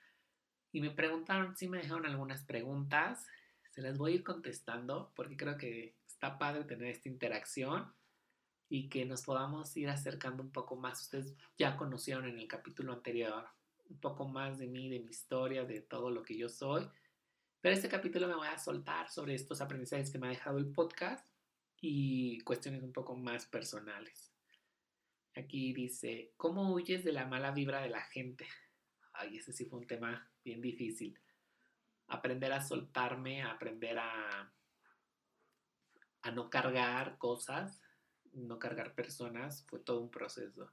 Y 0.73 0.81
me 0.81 0.91
preguntaron, 0.91 1.55
si 1.55 1.69
me 1.69 1.79
dejaron 1.79 2.07
algunas 2.07 2.45
preguntas, 2.45 3.27
se 3.71 3.83
las 3.83 3.99
voy 3.99 4.13
a 4.13 4.15
ir 4.15 4.25
contestando 4.25 5.13
porque 5.15 5.37
creo 5.37 5.59
que 5.59 5.97
está 6.07 6.39
padre 6.39 6.65
tener 6.65 6.89
esta 6.89 7.11
interacción 7.11 7.93
y 8.71 8.89
que 8.89 9.05
nos 9.05 9.23
podamos 9.23 9.77
ir 9.77 9.91
acercando 9.91 10.43
un 10.43 10.51
poco 10.51 10.77
más. 10.77 11.03
Ustedes 11.03 11.35
ya 11.59 11.77
conocieron 11.77 12.27
en 12.27 12.39
el 12.39 12.49
capítulo 12.49 12.95
anterior 12.95 13.47
un 13.91 13.99
poco 13.99 14.27
más 14.27 14.59
de 14.59 14.67
mí, 14.67 14.89
de 14.89 15.01
mi 15.01 15.11
historia, 15.11 15.65
de 15.65 15.83
todo 15.83 16.11
lo 16.11 16.23
que 16.23 16.39
yo 16.39 16.49
soy. 16.49 16.89
Pero 17.61 17.75
este 17.75 17.89
capítulo 17.89 18.27
me 18.29 18.35
voy 18.35 18.49
a 18.49 18.59
soltar 18.59 19.11
sobre 19.11 19.35
estos 19.35 19.61
aprendizajes 19.61 20.11
que 20.11 20.19
me 20.19 20.29
ha 20.29 20.31
dejado 20.31 20.57
el 20.59 20.73
podcast 20.73 21.27
y 21.81 22.41
cuestiones 22.41 22.83
un 22.83 22.93
poco 22.93 23.15
más 23.15 23.47
personales. 23.47 24.33
Aquí 25.35 25.73
dice, 25.73 26.33
¿cómo 26.37 26.73
huyes 26.73 27.05
de 27.05 27.13
la 27.13 27.27
mala 27.27 27.53
vibra 27.53 27.81
de 27.81 27.89
la 27.89 28.03
gente? 28.03 28.47
Ay, 29.15 29.39
ese 29.39 29.53
sí 29.53 29.65
fue 29.65 29.79
un 29.79 29.87
tema 29.87 30.31
bien 30.45 30.61
difícil. 30.61 31.19
Aprender 32.09 32.53
a 32.53 32.63
soltarme, 32.63 33.43
aprender 33.43 33.99
a, 33.99 34.53
a 36.23 36.31
no 36.31 36.51
cargar 36.51 37.17
cosas, 37.17 37.81
no 38.33 38.59
cargar 38.59 38.95
personas, 38.95 39.65
fue 39.69 39.81
todo 39.81 40.01
un 40.03 40.11
proceso. 40.11 40.71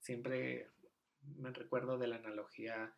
Siempre 0.00 0.68
me 1.36 1.50
recuerdo 1.52 1.98
de 1.98 2.08
la 2.08 2.16
analogía 2.16 2.94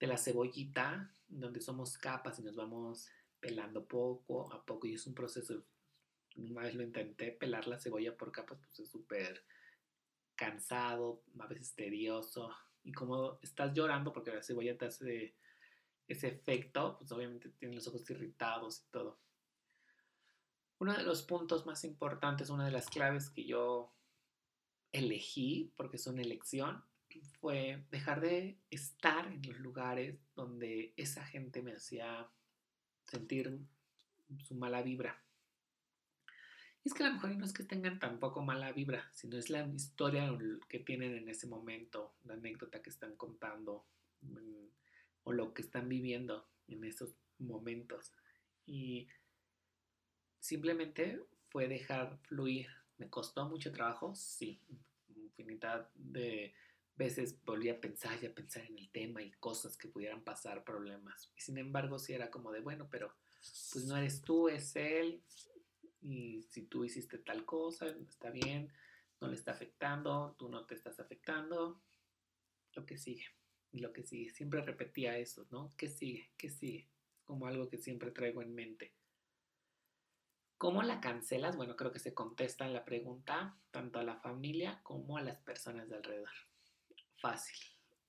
de 0.00 0.06
la 0.08 0.18
cebollita, 0.18 1.12
donde 1.28 1.60
somos 1.60 1.96
capas 1.96 2.38
y 2.40 2.42
nos 2.42 2.56
vamos 2.56 3.08
pelando 3.38 3.84
poco 3.84 4.52
a 4.52 4.64
poco 4.64 4.86
y 4.86 4.94
es 4.94 5.06
un 5.06 5.14
proceso. 5.14 5.64
Una 6.36 6.62
vez 6.62 6.74
lo 6.74 6.82
intenté, 6.82 7.30
pelar 7.30 7.68
la 7.68 7.78
cebolla 7.78 8.16
por 8.16 8.32
capas, 8.32 8.58
pues 8.58 8.80
es 8.80 8.88
súper 8.88 9.44
cansado, 10.36 11.22
a 11.38 11.46
veces 11.46 11.74
tedioso. 11.74 12.50
Y 12.84 12.92
como 12.92 13.38
estás 13.42 13.72
llorando 13.74 14.12
porque 14.12 14.34
la 14.34 14.42
cebolla 14.42 14.76
te 14.76 14.86
hace 14.86 15.36
ese 16.08 16.28
efecto, 16.28 16.96
pues 16.98 17.12
obviamente 17.12 17.50
tienes 17.50 17.76
los 17.76 17.88
ojos 17.88 18.08
irritados 18.10 18.84
y 18.86 18.90
todo. 18.90 19.20
Uno 20.78 20.94
de 20.94 21.04
los 21.04 21.22
puntos 21.22 21.64
más 21.64 21.84
importantes, 21.84 22.50
una 22.50 22.64
de 22.64 22.72
las 22.72 22.88
claves 22.88 23.30
que 23.30 23.44
yo 23.44 23.94
elegí, 24.90 25.72
porque 25.76 25.96
es 25.96 26.06
una 26.06 26.22
elección, 26.22 26.84
fue 27.40 27.84
dejar 27.90 28.20
de 28.20 28.58
estar 28.70 29.26
en 29.26 29.42
los 29.42 29.58
lugares 29.58 30.18
donde 30.34 30.94
esa 30.96 31.24
gente 31.24 31.62
me 31.62 31.72
hacía 31.72 32.28
sentir 33.04 33.60
su 34.38 34.54
mala 34.54 34.82
vibra. 34.82 35.22
Es 36.84 36.94
que 36.94 37.04
a 37.04 37.08
lo 37.08 37.14
mejor 37.14 37.36
no 37.36 37.44
es 37.44 37.52
que 37.52 37.62
tengan 37.62 37.98
tampoco 38.00 38.42
mala 38.42 38.72
vibra, 38.72 39.08
sino 39.12 39.36
es 39.38 39.50
la 39.50 39.64
historia 39.66 40.36
que 40.68 40.80
tienen 40.80 41.14
en 41.14 41.28
ese 41.28 41.46
momento, 41.46 42.14
la 42.24 42.34
anécdota 42.34 42.82
que 42.82 42.90
están 42.90 43.14
contando 43.14 43.84
mm, 44.22 44.66
o 45.24 45.32
lo 45.32 45.54
que 45.54 45.62
están 45.62 45.88
viviendo 45.88 46.48
en 46.66 46.84
esos 46.84 47.14
momentos. 47.38 48.12
Y 48.66 49.06
simplemente 50.40 51.20
fue 51.50 51.68
dejar 51.68 52.18
fluir. 52.22 52.68
¿Me 52.98 53.08
costó 53.08 53.48
mucho 53.48 53.72
trabajo? 53.72 54.14
Sí, 54.14 54.60
infinidad 55.14 55.88
de 55.94 56.54
veces 56.96 57.36
volví 57.44 57.68
a 57.68 57.80
pensar 57.80 58.18
y 58.22 58.26
a 58.26 58.34
pensar 58.34 58.64
en 58.64 58.78
el 58.78 58.88
tema 58.90 59.22
y 59.22 59.30
cosas 59.32 59.76
que 59.76 59.88
pudieran 59.88 60.22
pasar, 60.22 60.64
problemas. 60.64 61.30
Y 61.36 61.40
sin 61.40 61.58
embargo, 61.58 61.98
sí 61.98 62.12
era 62.12 62.30
como 62.30 62.52
de, 62.52 62.60
bueno, 62.60 62.88
pero 62.90 63.12
pues 63.72 63.84
no 63.86 63.96
eres 63.96 64.22
tú, 64.22 64.48
es 64.48 64.76
él, 64.76 65.22
y 66.02 66.42
si 66.42 66.62
tú 66.62 66.84
hiciste 66.84 67.18
tal 67.18 67.44
cosa, 67.44 67.86
está 67.86 68.30
bien, 68.30 68.72
no 69.20 69.28
le 69.28 69.34
está 69.34 69.52
afectando, 69.52 70.34
tú 70.38 70.48
no 70.48 70.66
te 70.66 70.74
estás 70.74 70.98
afectando, 70.98 71.80
lo 72.74 72.86
que 72.86 72.98
sigue, 72.98 73.24
lo 73.72 73.92
que 73.92 74.02
sigue. 74.02 74.30
Siempre 74.30 74.62
repetía 74.62 75.16
eso, 75.18 75.46
¿no? 75.50 75.72
¿Qué 75.76 75.88
sigue? 75.88 76.30
¿Qué 76.36 76.50
sigue? 76.50 76.88
Como 77.24 77.46
algo 77.46 77.68
que 77.68 77.78
siempre 77.78 78.10
traigo 78.10 78.42
en 78.42 78.54
mente. 78.54 78.94
¿Cómo 80.58 80.82
la 80.82 81.00
cancelas? 81.00 81.56
Bueno, 81.56 81.76
creo 81.76 81.92
que 81.92 81.98
se 81.98 82.14
contesta 82.14 82.68
la 82.68 82.84
pregunta 82.84 83.58
tanto 83.70 83.98
a 83.98 84.04
la 84.04 84.16
familia 84.16 84.80
como 84.82 85.16
a 85.16 85.22
las 85.22 85.40
personas 85.40 85.88
de 85.88 85.96
alrededor. 85.96 86.30
Fácil. 87.16 87.56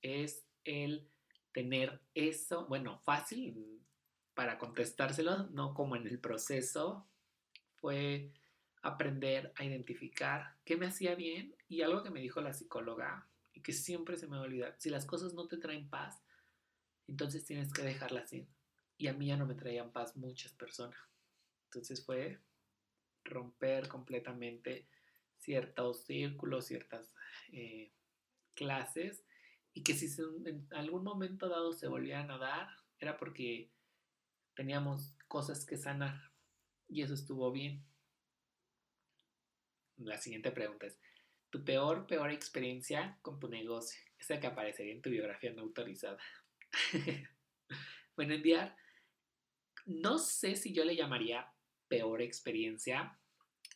Es 0.02 0.46
el 0.64 1.10
tener 1.52 2.02
eso, 2.14 2.66
bueno, 2.68 3.00
fácil 3.00 3.82
para 4.34 4.58
contestárselo, 4.58 5.50
no 5.50 5.74
como 5.74 5.96
en 5.96 6.08
el 6.08 6.20
proceso 6.20 7.08
fue 7.84 8.32
aprender 8.82 9.52
a 9.58 9.66
identificar 9.66 10.56
qué 10.63 10.78
me 10.78 10.86
hacía 10.86 11.16
bien 11.16 11.54
y 11.68 11.82
algo 11.82 12.02
que 12.02 12.12
me 12.12 12.22
dijo 12.22 12.40
la 12.40 12.54
psicóloga 12.54 13.28
y 13.52 13.60
que 13.60 13.74
siempre 13.74 14.16
se 14.16 14.25
me 14.25 14.38
olvida, 14.38 14.74
si 14.80 14.90
las 14.90 15.06
cosas 15.06 15.34
no 15.34 15.50
te 15.50 15.58
traen 15.58 15.90
paz, 15.90 16.24
entonces 17.10 17.44
tienes 17.44 17.74
que 17.74 17.82
dejarlas 17.82 18.32
ir. 18.32 18.48
Y 18.98 19.08
a 19.08 19.13
mí 19.13 19.28
ya 19.28 19.36
no 19.36 19.46
me 19.46 19.56
traían 19.56 19.92
paz 19.92 20.16
muchas 20.16 20.54
personas. 20.54 20.98
Entonces 21.66 22.06
fue 22.06 22.40
romper 23.25 23.90
completamente 23.90 24.88
ciertos 25.40 26.06
círculos, 26.06 26.68
ciertas 26.68 27.13
eh, 27.52 27.92
clases 28.56 29.25
y 29.74 29.84
que 29.84 29.94
si 29.94 30.08
en 30.46 30.66
algún 30.72 31.04
momento 31.04 31.50
dado 31.50 31.74
se 31.74 31.90
volvían 31.90 32.32
a 32.32 32.38
dar, 32.38 32.70
era 32.98 33.18
porque 33.18 33.74
teníamos 34.56 35.18
cosas 35.28 35.66
que 35.66 35.75
sanar 35.75 36.33
y 36.88 37.02
eso 37.02 37.13
estuvo 37.13 37.52
bien. 37.52 37.84
La 39.98 40.18
siguiente 40.18 40.52
pregunta 40.52 40.88
es, 40.88 41.00
¿tu 41.50 41.63
peor, 41.63 42.08
peor 42.08 42.32
experiencia 42.32 43.18
con 43.22 43.40
tu 43.40 43.48
negocio? 43.48 44.00
Esa 44.18 44.40
que 44.40 44.48
aparecería 44.48 44.94
en 44.94 45.02
tu 45.02 45.10
biografía 45.10 45.52
no 45.54 45.62
autorizada. 45.62 46.18
bueno, 48.16 48.34
enviar, 48.34 48.75
no 49.86 50.18
sé 50.18 50.56
si 50.56 50.74
yo 50.74 50.86
le 50.86 50.96
llamaría 50.96 51.52
peor 51.88 52.22
experiencia, 52.22 53.20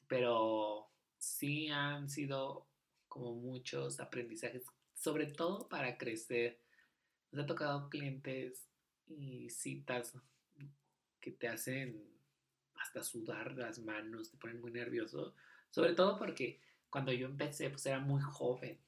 pero 0.08 0.90
sí 1.18 1.68
han 1.70 2.10
sido 2.10 2.68
como 3.08 3.36
muchos 3.36 4.00
aprendizajes, 4.00 4.64
sobre 4.94 5.28
todo 5.28 5.68
para 5.68 5.98
crecer. 5.98 6.60
Nos 7.32 7.44
ha 7.44 7.48
tocado 7.48 7.90
clientes 7.90 8.70
y 9.08 9.50
citas 9.50 10.14
que 11.20 11.32
te 11.32 11.48
hacen 11.48 12.17
hasta 12.80 13.04
sudar 13.04 13.56
las 13.56 13.80
manos, 13.80 14.32
te 14.32 14.38
ponen 14.38 14.62
muy 14.62 14.72
nervioso. 14.72 15.36
Sobre 15.70 15.94
todo 15.94 16.18
porque 16.18 16.62
cuando 16.90 17.12
yo 17.12 17.28
empecé, 17.28 17.70
pues 17.70 17.86
era 17.86 18.00
muy 18.00 18.22
joven. 18.22 18.80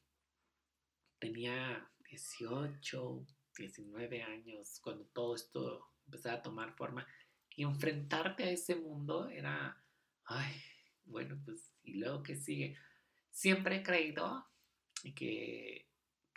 Tenía 1.19 1.89
18, 2.09 3.25
19 3.57 4.23
años, 4.23 4.79
cuando 4.81 5.05
todo 5.05 5.35
esto 5.35 5.91
empezaba 6.05 6.35
a 6.37 6.41
tomar 6.41 6.73
forma. 6.73 7.05
Y 7.55 7.63
enfrentarte 7.63 8.43
a 8.43 8.51
ese 8.51 8.75
mundo 8.75 9.29
era, 9.29 9.83
ay, 10.25 10.53
bueno, 11.05 11.37
pues, 11.43 11.73
¿y 11.83 11.95
luego 11.95 12.23
qué 12.23 12.35
sigue? 12.35 12.77
Siempre 13.29 13.77
he 13.77 13.83
creído 13.83 14.47
que 15.15 15.88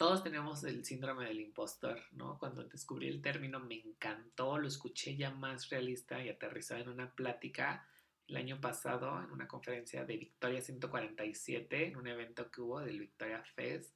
todos 0.02 0.24
tenemos 0.24 0.64
el 0.64 0.84
síndrome 0.84 1.26
del 1.26 1.38
impostor, 1.38 1.96
¿no? 2.10 2.36
Cuando 2.36 2.64
descubrí 2.64 3.06
el 3.06 3.22
término 3.22 3.60
me 3.60 3.76
encantó, 3.76 4.58
lo 4.58 4.66
escuché 4.66 5.14
ya 5.14 5.30
más 5.30 5.68
realista 5.68 6.20
y 6.20 6.28
aterrizado 6.28 6.80
en 6.80 6.88
una 6.88 7.14
plática 7.14 7.88
el 8.26 8.36
año 8.36 8.60
pasado 8.60 9.22
en 9.22 9.30
una 9.30 9.46
conferencia 9.46 10.04
de 10.04 10.16
Victoria 10.16 10.60
147, 10.60 11.86
en 11.86 11.96
un 11.96 12.08
evento 12.08 12.50
que 12.50 12.60
hubo 12.60 12.80
del 12.80 12.98
Victoria 12.98 13.44
Fest, 13.54 13.94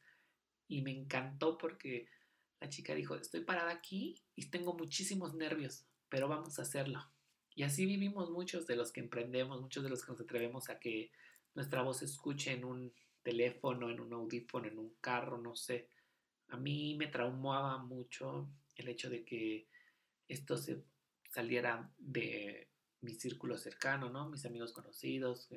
y 0.68 0.82
me 0.82 0.92
encantó 0.92 1.58
porque 1.58 2.06
la 2.60 2.68
chica 2.68 2.94
dijo, 2.94 3.16
estoy 3.16 3.40
parada 3.40 3.72
aquí 3.72 4.22
y 4.36 4.48
tengo 4.48 4.74
muchísimos 4.74 5.34
nervios, 5.34 5.88
pero 6.08 6.28
vamos 6.28 6.60
a 6.60 6.62
hacerlo. 6.62 7.04
Y 7.56 7.64
así 7.64 7.84
vivimos 7.84 8.30
muchos 8.30 8.68
de 8.68 8.76
los 8.76 8.92
que 8.92 9.00
emprendemos, 9.00 9.60
muchos 9.60 9.82
de 9.82 9.90
los 9.90 10.04
que 10.04 10.12
nos 10.12 10.20
atrevemos 10.20 10.70
a 10.70 10.78
que 10.78 11.10
nuestra 11.56 11.82
voz 11.82 11.98
se 11.98 12.04
escuche 12.04 12.52
en 12.52 12.64
un 12.64 12.92
teléfono, 13.24 13.90
en 13.90 13.98
un 13.98 14.12
audífono, 14.12 14.68
en 14.68 14.78
un 14.78 14.94
carro, 15.00 15.36
no 15.36 15.56
sé. 15.56 15.95
A 16.48 16.56
mí 16.56 16.94
me 16.96 17.08
traumaba 17.08 17.78
mucho 17.78 18.48
el 18.76 18.88
hecho 18.88 19.10
de 19.10 19.24
que 19.24 19.68
esto 20.28 20.56
se 20.56 20.84
saliera 21.30 21.90
de 21.98 22.68
mi 23.00 23.14
círculo 23.14 23.56
cercano, 23.56 24.08
¿no? 24.10 24.28
Mis 24.28 24.46
amigos 24.46 24.72
conocidos, 24.72 25.48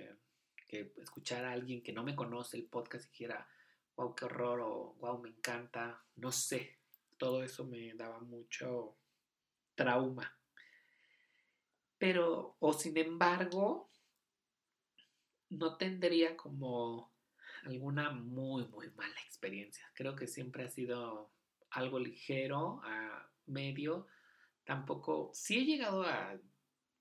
que 0.67 0.93
escuchar 0.97 1.45
a 1.45 1.51
alguien 1.51 1.81
que 1.81 1.93
no 1.93 2.03
me 2.03 2.15
conoce 2.15 2.57
el 2.57 2.65
podcast 2.65 3.05
y 3.07 3.17
quiera, 3.17 3.47
wow, 3.95 4.15
qué 4.15 4.25
horror, 4.25 4.61
o 4.61 4.95
wow, 4.99 5.19
me 5.19 5.29
encanta, 5.29 6.03
no 6.15 6.31
sé. 6.31 6.77
Todo 7.17 7.43
eso 7.43 7.65
me 7.65 7.93
daba 7.95 8.19
mucho 8.19 8.95
trauma. 9.75 10.37
Pero, 11.97 12.55
o 12.59 12.73
sin 12.73 12.97
embargo, 12.97 13.89
no 15.49 15.75
tendría 15.77 16.37
como 16.37 17.08
alguna 17.65 18.11
muy, 18.11 18.67
muy 18.67 18.89
mala 18.91 19.19
experiencia. 19.25 19.89
Creo 19.93 20.15
que 20.15 20.27
siempre 20.27 20.63
ha 20.63 20.69
sido 20.69 21.31
algo 21.71 21.99
ligero, 21.99 22.81
a 22.83 23.29
medio. 23.45 24.07
Tampoco, 24.63 25.31
sí 25.33 25.59
he 25.59 25.65
llegado 25.65 26.03
a 26.03 26.39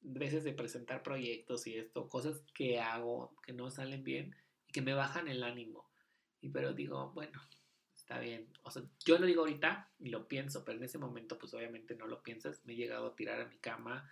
veces 0.01 0.45
de 0.45 0.53
presentar 0.53 1.03
proyectos 1.03 1.67
y 1.67 1.77
esto, 1.77 2.09
cosas 2.09 2.43
que 2.55 2.81
hago 2.81 3.37
que 3.43 3.53
no 3.53 3.71
salen 3.71 4.05
bien 4.05 4.35
y 4.67 4.73
que 4.73 4.83
me 4.83 4.95
bajan 4.95 5.29
el 5.29 5.43
ánimo. 5.43 5.91
Y 6.41 6.51
pero 6.51 6.73
digo, 6.73 7.13
bueno, 7.13 7.41
está 7.95 8.19
bien. 8.21 8.53
O 8.63 8.71
sea, 8.71 8.83
yo 9.05 9.19
lo 9.19 9.27
digo 9.27 9.43
ahorita 9.43 9.91
y 9.99 10.11
lo 10.11 10.29
pienso, 10.29 10.65
pero 10.65 10.79
en 10.79 10.85
ese 10.85 10.99
momento 10.99 11.39
pues 11.39 11.53
obviamente 11.55 11.95
no 11.95 12.07
lo 12.07 12.23
piensas. 12.23 12.65
Me 12.65 12.75
he 12.75 12.77
llegado 12.77 13.09
a 13.09 13.17
tirar 13.17 13.41
a 13.41 13.49
mi 13.49 13.59
cama, 13.59 14.11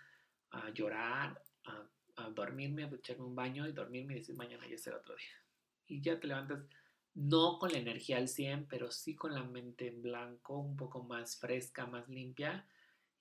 a 0.51 0.69
llorar, 0.71 1.41
a, 1.65 1.89
a 2.17 2.29
dormirme, 2.29 2.83
a 2.83 2.87
echarme 2.87 3.25
un 3.25 3.35
baño 3.35 3.67
y 3.67 3.71
dormirme 3.71 4.13
y 4.13 4.19
decir 4.19 4.35
mañana 4.35 4.67
ya 4.67 4.77
será 4.77 4.97
otro 4.97 5.15
día 5.15 5.46
y 5.87 6.01
ya 6.01 6.19
te 6.19 6.27
levantas 6.27 6.63
no 7.13 7.57
con 7.57 7.71
la 7.71 7.79
energía 7.79 8.17
al 8.17 8.27
100, 8.27 8.67
pero 8.67 8.91
sí 8.91 9.15
con 9.15 9.33
la 9.33 9.43
mente 9.43 9.87
en 9.87 10.03
blanco, 10.03 10.59
un 10.59 10.77
poco 10.77 11.01
más 11.01 11.37
fresca, 11.37 11.87
más 11.87 12.07
limpia 12.07 12.67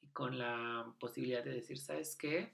y 0.02 0.08
con 0.08 0.38
la 0.38 0.94
posibilidad 1.00 1.42
de 1.42 1.54
decir, 1.54 1.78
¿sabes 1.78 2.14
qué? 2.14 2.52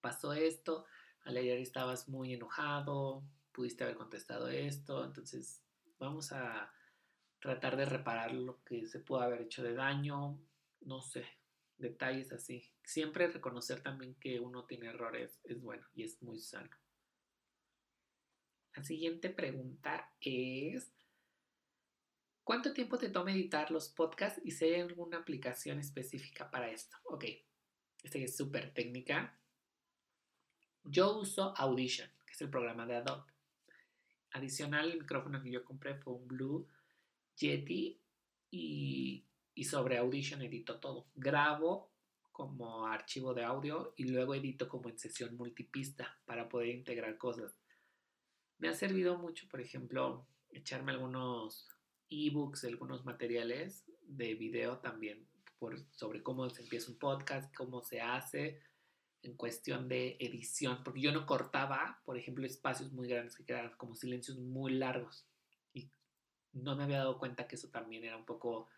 Pasó 0.00 0.32
esto, 0.32 0.86
al 1.24 1.36
ayer 1.36 1.58
estabas 1.58 2.08
muy 2.08 2.32
enojado, 2.32 3.22
pudiste 3.52 3.84
haber 3.84 3.96
contestado 3.96 4.48
esto, 4.48 5.04
entonces 5.04 5.62
vamos 5.98 6.32
a 6.32 6.72
tratar 7.38 7.76
de 7.76 7.84
reparar 7.84 8.32
lo 8.32 8.64
que 8.64 8.86
se 8.86 9.00
pudo 9.00 9.20
haber 9.20 9.42
hecho 9.42 9.62
de 9.62 9.74
daño, 9.74 10.38
no 10.80 11.02
sé, 11.02 11.26
detalles 11.76 12.32
así. 12.32 12.72
Siempre 12.84 13.28
reconocer 13.28 13.82
también 13.82 14.14
que 14.14 14.40
uno 14.40 14.64
tiene 14.64 14.86
errores 14.86 15.40
es 15.44 15.60
bueno 15.60 15.86
y 15.94 16.04
es 16.04 16.22
muy 16.22 16.38
sano. 16.38 16.70
La 18.78 18.84
siguiente 18.84 19.28
pregunta 19.28 20.08
es, 20.20 20.92
¿cuánto 22.44 22.72
tiempo 22.72 22.96
te 22.96 23.08
toma 23.08 23.32
editar 23.32 23.72
los 23.72 23.88
podcasts 23.88 24.40
y 24.44 24.52
si 24.52 24.66
hay 24.66 24.82
alguna 24.82 25.18
aplicación 25.18 25.80
específica 25.80 26.48
para 26.48 26.70
esto? 26.70 26.96
Ok, 27.06 27.24
esta 28.04 28.18
es 28.18 28.36
súper 28.36 28.72
técnica. 28.72 29.36
Yo 30.84 31.18
uso 31.18 31.54
Audition, 31.56 32.08
que 32.24 32.34
es 32.34 32.40
el 32.40 32.50
programa 32.50 32.86
de 32.86 32.94
Adobe. 32.94 33.32
Adicional, 34.30 34.92
el 34.92 35.00
micrófono 35.00 35.42
que 35.42 35.50
yo 35.50 35.64
compré 35.64 35.96
fue 35.96 36.14
un 36.14 36.28
Blue 36.28 36.68
Yeti 37.36 38.00
y, 38.52 39.24
y 39.56 39.64
sobre 39.64 39.98
Audition 39.98 40.40
edito 40.40 40.78
todo. 40.78 41.08
Grabo 41.16 41.90
como 42.30 42.86
archivo 42.86 43.34
de 43.34 43.42
audio 43.42 43.94
y 43.96 44.04
luego 44.04 44.36
edito 44.36 44.68
como 44.68 44.88
en 44.88 45.00
sesión 45.00 45.36
multipista 45.36 46.16
para 46.24 46.48
poder 46.48 46.68
integrar 46.68 47.18
cosas. 47.18 47.58
Me 48.58 48.68
ha 48.68 48.74
servido 48.74 49.16
mucho, 49.18 49.48
por 49.48 49.60
ejemplo, 49.60 50.26
echarme 50.50 50.92
algunos 50.92 51.68
ebooks, 52.10 52.64
algunos 52.64 53.04
materiales 53.04 53.84
de 54.02 54.34
video 54.34 54.78
también 54.78 55.28
por, 55.58 55.78
sobre 55.92 56.22
cómo 56.22 56.48
se 56.50 56.62
empieza 56.62 56.90
un 56.90 56.98
podcast, 56.98 57.54
cómo 57.54 57.82
se 57.82 58.00
hace 58.00 58.60
en 59.22 59.36
cuestión 59.36 59.88
de 59.88 60.16
edición, 60.20 60.82
porque 60.84 61.00
yo 61.00 61.12
no 61.12 61.26
cortaba, 61.26 62.00
por 62.04 62.16
ejemplo, 62.16 62.46
espacios 62.46 62.92
muy 62.92 63.08
grandes 63.08 63.36
que 63.36 63.44
quedaban 63.44 63.76
como 63.76 63.94
silencios 63.94 64.38
muy 64.38 64.72
largos 64.72 65.26
y 65.72 65.90
no 66.52 66.76
me 66.76 66.84
había 66.84 66.98
dado 66.98 67.18
cuenta 67.18 67.46
que 67.48 67.56
eso 67.56 67.68
también 67.68 68.04
era 68.04 68.16
un 68.16 68.24
poco 68.24 68.68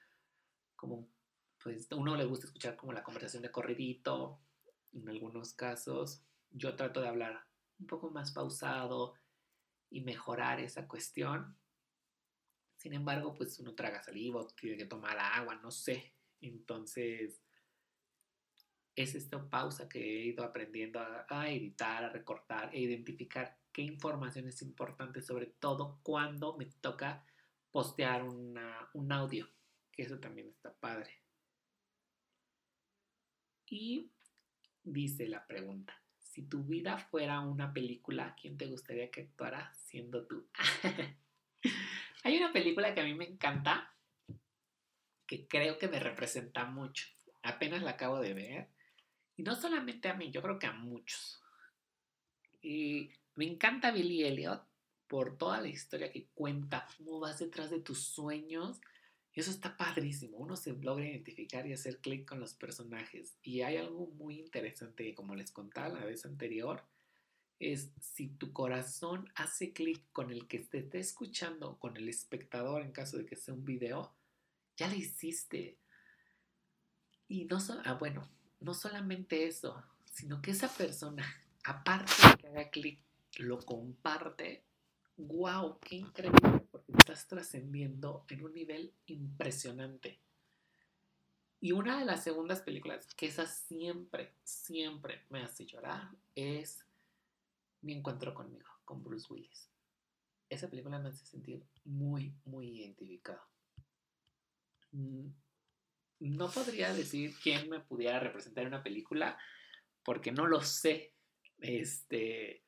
como, 0.77 1.09
pues 1.63 1.91
a 1.93 1.97
uno 1.97 2.17
le 2.17 2.25
gusta 2.25 2.47
escuchar 2.47 2.77
como 2.77 2.93
la 2.93 3.05
conversación 3.05 3.43
de 3.43 3.51
corridito, 3.51 4.41
en 4.93 5.09
algunos 5.09 5.53
casos 5.53 6.23
yo 6.51 6.75
trato 6.75 7.01
de 7.01 7.09
hablar 7.09 7.47
un 7.79 7.87
poco 7.87 8.11
más 8.11 8.33
pausado, 8.33 9.15
y 9.91 10.01
mejorar 10.03 10.61
esa 10.61 10.87
cuestión. 10.89 11.57
Sin 12.77 12.95
embargo, 12.95 13.35
pues 13.35 13.59
uno 13.59 13.75
traga 13.75 14.03
saliva, 14.03 14.47
tiene 14.59 14.77
que 14.77 14.87
tomar 14.87 15.19
agua, 15.19 15.57
no 15.57 15.71
sé. 15.71 16.15
Entonces, 16.41 17.43
es 18.97 19.15
esta 19.15 19.49
pausa 19.51 19.89
que 19.89 19.99
he 19.99 20.25
ido 20.27 20.45
aprendiendo 20.45 21.01
a, 21.01 21.49
editar, 21.51 22.05
a 22.05 22.11
recortar 22.11 22.75
e 22.75 22.81
identificar 22.81 23.59
qué 23.73 23.83
información 23.83 24.47
es 24.49 24.63
importante, 24.63 25.21
sobre 25.21 25.47
todo 25.47 26.01
cuando 26.03 26.57
me 26.57 26.67
toca 26.67 27.25
postear 27.71 28.23
un 28.25 29.13
audio, 29.13 29.49
que 29.93 30.03
eso 30.03 30.19
también 30.19 30.49
está 30.49 30.73
padre. 30.75 31.23
Y 33.67 34.11
dice 34.83 35.29
la 35.29 35.47
pregunta, 35.47 36.00
si 36.31 36.43
tu 36.43 36.63
vida 36.63 36.97
fuera 36.97 37.41
una 37.41 37.73
película, 37.73 38.37
¿quién 38.41 38.57
te 38.57 38.67
gustaría 38.67 39.11
que 39.11 39.23
actuara 39.23 39.73
siendo 39.75 40.27
tú? 40.27 40.47
Hay 42.23 42.37
una 42.37 42.53
película 42.53 42.95
que 42.95 43.01
a 43.01 43.05
mí 43.05 43.15
me 43.15 43.25
encanta, 43.25 43.93
que 45.27 45.49
creo 45.49 45.77
que 45.79 45.89
me 45.89 45.99
representa 45.99 46.67
mucho. 46.67 47.09
Apenas 47.43 47.83
la 47.83 47.93
acabo 47.93 48.21
de 48.21 48.35
ver. 48.35 48.69
Y 49.37 49.43
no 49.43 49.57
solamente 49.57 50.09
a 50.09 50.15
mí, 50.15 50.31
yo 50.31 50.41
creo 50.41 50.59
que 50.61 50.69
a 50.69 50.73
muchos. 50.73 51.43
Y 52.63 53.11
me 53.35 53.47
encanta 53.47 53.91
Billy 53.91 54.23
Elliot 54.23 54.65
por 55.09 55.37
toda 55.37 55.61
la 55.61 55.69
historia 55.69 56.13
que 56.13 56.29
cuenta, 56.33 56.87
cómo 56.97 57.19
vas 57.19 57.41
detrás 57.41 57.71
de 57.71 57.81
tus 57.81 58.05
sueños 58.05 58.81
y 59.33 59.41
eso 59.41 59.51
está 59.51 59.77
padrísimo. 59.77 60.39
Uno 60.39 60.57
se 60.57 60.73
logra 60.73 61.07
identificar 61.07 61.67
y 61.67 61.73
hacer 61.73 61.99
clic 61.99 62.29
con 62.29 62.41
los 62.41 62.55
personajes. 62.55 63.37
Y 63.43 63.63
hay 63.63 63.77
algo 63.77 64.07
muy 64.09 64.41
interesante, 64.41 65.15
como 65.15 65.35
les 65.35 65.53
contaba 65.53 66.01
la 66.01 66.05
vez 66.05 66.25
anterior, 66.25 66.85
es 67.61 67.93
si 68.01 68.29
tu 68.29 68.53
corazón 68.53 69.31
hace 69.35 69.73
clic 69.73 70.03
con 70.13 70.31
el 70.31 70.49
que 70.49 70.61
te 70.61 70.79
esté 70.79 70.99
escuchando, 70.99 71.79
con 71.79 71.97
el 71.97 72.09
espectador 72.09 72.83
en 72.83 72.93
caso 72.93 73.19
de 73.19 73.27
que 73.27 73.37
sea 73.37 73.55
un 73.55 73.65
video, 73.65 74.13
ya 74.77 74.89
lo 74.89 74.95
hiciste. 74.95 75.77
Y 77.29 77.45
no, 77.45 77.59
ah, 77.85 77.95
bueno, 77.95 78.29
no 78.61 78.75
solamente 78.75 79.47
eso, 79.47 79.85
sino 80.07 80.43
que 80.43 80.51
esa 80.51 80.69
persona, 80.69 81.25
aparte 81.65 82.13
de 82.31 82.37
que 82.37 82.47
haga 82.49 82.71
clic, 82.71 82.99
lo 83.37 83.59
comparte 83.61 84.65
wow, 85.17 85.79
qué 85.81 85.97
increíble, 85.97 86.63
estás 87.13 87.27
trascendiendo 87.27 88.25
en 88.29 88.45
un 88.45 88.53
nivel 88.55 88.95
impresionante. 89.07 90.21
Y 91.61 91.73
una 91.73 91.99
de 91.99 92.05
las 92.05 92.23
segundas 92.23 92.63
películas 92.63 93.07
que 93.15 93.27
esa 93.27 93.47
siempre, 93.47 94.35
siempre 94.45 95.27
me 95.29 95.43
hace 95.43 95.67
llorar 95.67 96.11
es 96.35 96.87
Mi 97.83 97.95
encuentro 97.95 98.35
conmigo, 98.35 98.69
con 98.85 99.03
Bruce 99.03 99.27
Willis. 99.33 99.71
Esa 100.49 100.69
película 100.69 100.99
me 100.99 101.09
hace 101.09 101.25
sentir 101.25 101.65
muy, 101.85 102.35
muy 102.45 102.81
identificado. 102.81 103.43
Mm, 104.93 105.29
no 106.21 106.51
podría 106.51 106.93
decir 106.93 107.35
quién 107.43 107.71
me 107.71 107.81
pudiera 107.81 108.21
representar 108.21 108.63
en 108.63 108.69
una 108.69 108.83
película 108.83 109.39
porque 110.05 110.31
no 110.31 110.47
lo 110.47 110.61
sé. 110.63 111.15
Este, 111.59 112.65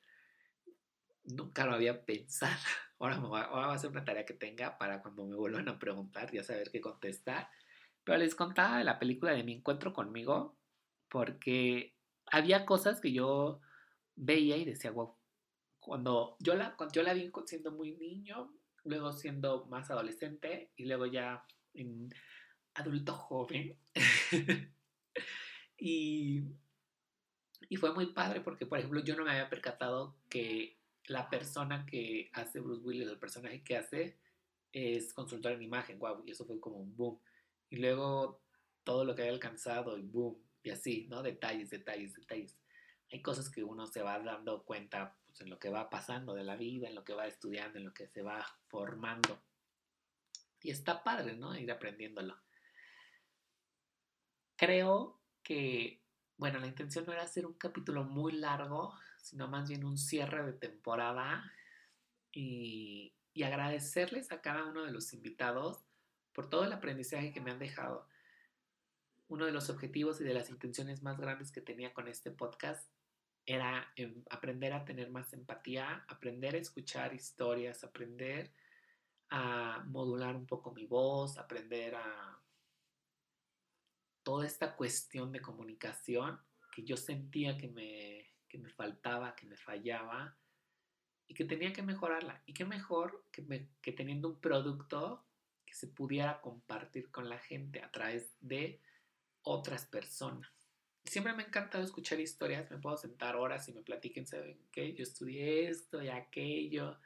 nunca 1.24 1.66
lo 1.66 1.74
había 1.74 2.04
pensado. 2.04 2.56
ahora 2.98 3.18
voy 3.18 3.40
a, 3.40 3.72
hacer 3.72 3.90
una 3.90 4.04
tarea 4.04 4.24
que 4.24 4.34
tenga 4.34 4.78
para 4.78 5.02
cuando 5.02 5.26
me 5.26 5.36
vuelvan 5.36 5.68
a 5.68 5.78
preguntar, 5.78 6.30
ya 6.32 6.42
saber 6.42 6.70
qué 6.70 6.80
contestar. 6.80 7.48
Pero 8.04 8.18
les 8.18 8.34
contaba 8.34 8.78
de 8.78 8.84
la 8.84 8.98
película 8.98 9.32
de 9.32 9.44
Mi 9.44 9.54
Encuentro 9.54 9.92
conmigo, 9.92 10.56
porque 11.08 11.96
había 12.26 12.64
cosas 12.64 13.00
que 13.00 13.12
yo 13.12 13.60
veía 14.14 14.56
y 14.56 14.64
decía, 14.64 14.90
wow, 14.90 15.16
cuando 15.78 16.36
yo 16.40 16.54
la, 16.54 16.76
cuando 16.76 16.94
yo 16.94 17.02
la 17.02 17.14
vi 17.14 17.30
siendo 17.46 17.72
muy 17.72 17.96
niño, 17.96 18.52
luego 18.84 19.12
siendo 19.12 19.66
más 19.66 19.90
adolescente 19.90 20.72
y 20.76 20.86
luego 20.86 21.06
ya 21.06 21.44
adulto 22.74 23.14
joven. 23.14 23.78
y, 25.76 26.44
y 27.68 27.76
fue 27.76 27.94
muy 27.94 28.12
padre 28.12 28.40
porque, 28.40 28.66
por 28.66 28.78
ejemplo, 28.78 29.00
yo 29.00 29.16
no 29.16 29.24
me 29.24 29.32
había 29.32 29.50
percatado 29.50 30.16
que 30.28 30.81
la 31.06 31.28
persona 31.28 31.84
que 31.86 32.30
hace 32.32 32.60
Bruce 32.60 32.82
Willis, 32.82 33.08
el 33.08 33.18
personaje 33.18 33.62
que 33.62 33.76
hace, 33.76 34.18
es 34.72 35.12
consultor 35.12 35.52
en 35.52 35.62
imagen, 35.62 35.98
wow, 35.98 36.22
y 36.26 36.30
eso 36.30 36.46
fue 36.46 36.60
como 36.60 36.76
un 36.76 36.96
boom. 36.96 37.20
Y 37.68 37.76
luego 37.76 38.42
todo 38.84 39.04
lo 39.04 39.14
que 39.14 39.22
había 39.22 39.32
alcanzado 39.32 39.98
y 39.98 40.02
boom, 40.02 40.38
y 40.62 40.70
así, 40.70 41.06
¿no? 41.08 41.22
Detalles, 41.22 41.70
detalles, 41.70 42.14
detalles. 42.14 42.58
Hay 43.10 43.20
cosas 43.20 43.50
que 43.50 43.62
uno 43.62 43.86
se 43.86 44.02
va 44.02 44.18
dando 44.20 44.64
cuenta 44.64 45.16
pues, 45.26 45.40
en 45.42 45.50
lo 45.50 45.58
que 45.58 45.68
va 45.68 45.90
pasando 45.90 46.34
de 46.34 46.44
la 46.44 46.56
vida, 46.56 46.88
en 46.88 46.94
lo 46.94 47.04
que 47.04 47.14
va 47.14 47.26
estudiando, 47.26 47.78
en 47.78 47.84
lo 47.84 47.92
que 47.92 48.06
se 48.06 48.22
va 48.22 48.44
formando. 48.68 49.42
Y 50.62 50.70
está 50.70 51.02
padre, 51.02 51.36
¿no? 51.36 51.56
Ir 51.56 51.70
aprendiéndolo. 51.70 52.38
Creo 54.56 55.20
que, 55.42 56.00
bueno, 56.36 56.58
la 56.58 56.68
intención 56.68 57.04
no 57.04 57.12
era 57.12 57.22
hacer 57.22 57.44
un 57.44 57.54
capítulo 57.54 58.04
muy 58.04 58.32
largo, 58.32 58.94
sino 59.22 59.48
más 59.48 59.68
bien 59.68 59.84
un 59.84 59.96
cierre 59.96 60.44
de 60.44 60.52
temporada 60.52 61.50
y, 62.32 63.14
y 63.32 63.42
agradecerles 63.44 64.32
a 64.32 64.42
cada 64.42 64.64
uno 64.66 64.84
de 64.84 64.90
los 64.90 65.12
invitados 65.14 65.84
por 66.32 66.50
todo 66.50 66.64
el 66.64 66.72
aprendizaje 66.72 67.32
que 67.32 67.40
me 67.40 67.52
han 67.52 67.58
dejado. 67.58 68.06
Uno 69.28 69.46
de 69.46 69.52
los 69.52 69.70
objetivos 69.70 70.20
y 70.20 70.24
de 70.24 70.34
las 70.34 70.50
intenciones 70.50 71.02
más 71.02 71.18
grandes 71.18 71.52
que 71.52 71.62
tenía 71.62 71.94
con 71.94 72.08
este 72.08 72.30
podcast 72.30 72.90
era 73.46 73.92
em, 73.96 74.22
aprender 74.30 74.72
a 74.72 74.84
tener 74.84 75.10
más 75.10 75.32
empatía, 75.32 76.04
aprender 76.08 76.54
a 76.54 76.58
escuchar 76.58 77.14
historias, 77.14 77.84
aprender 77.84 78.52
a 79.30 79.82
modular 79.86 80.36
un 80.36 80.46
poco 80.46 80.72
mi 80.72 80.86
voz, 80.86 81.38
aprender 81.38 81.94
a 81.94 82.40
toda 84.22 84.46
esta 84.46 84.76
cuestión 84.76 85.32
de 85.32 85.40
comunicación 85.40 86.38
que 86.70 86.84
yo 86.84 86.96
sentía 86.96 87.56
que 87.56 87.68
me, 87.68 88.31
que 88.52 88.58
me 88.58 88.68
faltaba, 88.68 89.34
que 89.34 89.46
me 89.46 89.56
fallaba 89.56 90.36
y 91.26 91.32
que 91.32 91.46
tenía 91.46 91.72
que 91.72 91.82
mejorarla. 91.82 92.42
Y 92.44 92.52
qué 92.52 92.66
mejor 92.66 93.24
que, 93.32 93.66
que 93.80 93.92
teniendo 93.92 94.28
un 94.28 94.40
producto 94.40 95.24
que 95.64 95.72
se 95.72 95.86
pudiera 95.86 96.42
compartir 96.42 97.10
con 97.10 97.30
la 97.30 97.38
gente 97.38 97.82
a 97.82 97.90
través 97.90 98.36
de 98.40 98.82
otras 99.40 99.86
personas. 99.86 100.52
Siempre 101.02 101.32
me 101.32 101.42
ha 101.42 101.46
encantado 101.46 101.82
escuchar 101.82 102.20
historias, 102.20 102.70
me 102.70 102.76
puedo 102.76 102.98
sentar 102.98 103.36
horas 103.36 103.66
y 103.68 103.72
me 103.72 103.80
platiquen, 103.80 104.26
¿saben 104.26 104.60
qué? 104.70 104.92
Yo 104.92 105.02
estudié 105.02 105.70
esto 105.70 106.02
y 106.02 106.10
aquello. 106.10 106.98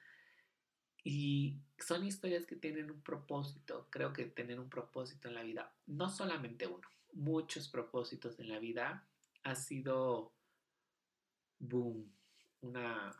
Y 1.05 1.61
son 1.79 2.05
historias 2.05 2.45
que 2.45 2.57
tienen 2.57 2.91
un 2.91 3.03
propósito, 3.03 3.87
creo 3.91 4.13
que 4.13 4.25
tienen 4.25 4.59
un 4.59 4.69
propósito 4.69 5.29
en 5.29 5.35
la 5.35 5.45
vida, 5.45 5.73
no 5.87 6.09
solamente 6.09 6.67
uno, 6.67 6.89
muchos 7.13 7.69
propósitos 7.69 8.41
en 8.41 8.49
la 8.49 8.59
vida. 8.59 9.09
Ha 9.45 9.55
sido, 9.55 10.36
boom, 11.59 12.13
una, 12.61 13.13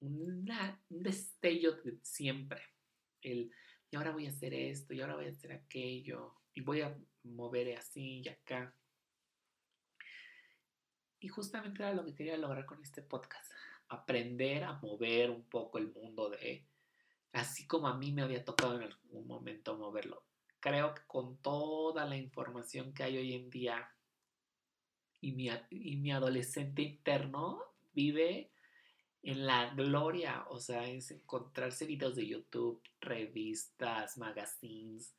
una 0.00 0.82
un 0.88 1.02
destello 1.02 1.72
de 1.82 1.98
siempre. 2.02 2.60
El, 3.22 3.52
y 3.90 3.96
ahora 3.96 4.12
voy 4.12 4.26
a 4.26 4.30
hacer 4.30 4.54
esto, 4.54 4.94
y 4.94 5.00
ahora 5.00 5.16
voy 5.16 5.26
a 5.26 5.30
hacer 5.30 5.52
aquello, 5.52 6.34
y 6.54 6.60
voy 6.60 6.80
a 6.80 6.96
mover 7.24 7.76
así 7.76 8.22
y 8.24 8.28
acá. 8.28 8.74
Y 11.20 11.28
justamente 11.28 11.82
era 11.82 11.92
lo 11.92 12.04
que 12.04 12.14
quería 12.14 12.36
lograr 12.36 12.64
con 12.64 12.82
este 12.82 13.02
podcast, 13.02 13.50
aprender 13.88 14.64
a 14.64 14.74
mover 14.74 15.30
un 15.30 15.44
poco 15.44 15.78
el 15.78 15.92
mundo 15.92 16.30
de, 16.30 16.66
así 17.32 17.66
como 17.66 17.88
a 17.88 17.96
mí 17.96 18.12
me 18.12 18.22
había 18.22 18.44
tocado 18.44 18.76
en 18.76 18.84
algún 18.84 19.26
momento 19.26 19.76
moverlo. 19.76 20.24
Creo 20.60 20.94
que 20.94 21.02
con 21.06 21.36
toda 21.38 22.04
la 22.06 22.16
información 22.16 22.92
que 22.92 23.02
hay 23.02 23.16
hoy 23.18 23.34
en 23.34 23.50
día 23.50 23.94
y 25.20 25.32
mi, 25.32 25.48
y 25.70 25.96
mi 25.96 26.12
adolescente 26.12 26.82
interno 26.82 27.62
vive 27.92 28.50
en 29.22 29.46
la 29.46 29.74
gloria, 29.74 30.46
o 30.48 30.58
sea, 30.58 30.88
es 30.88 31.10
encontrarse 31.10 31.84
videos 31.84 32.16
de 32.16 32.26
YouTube, 32.26 32.82
revistas, 33.00 34.16
magazines, 34.16 35.14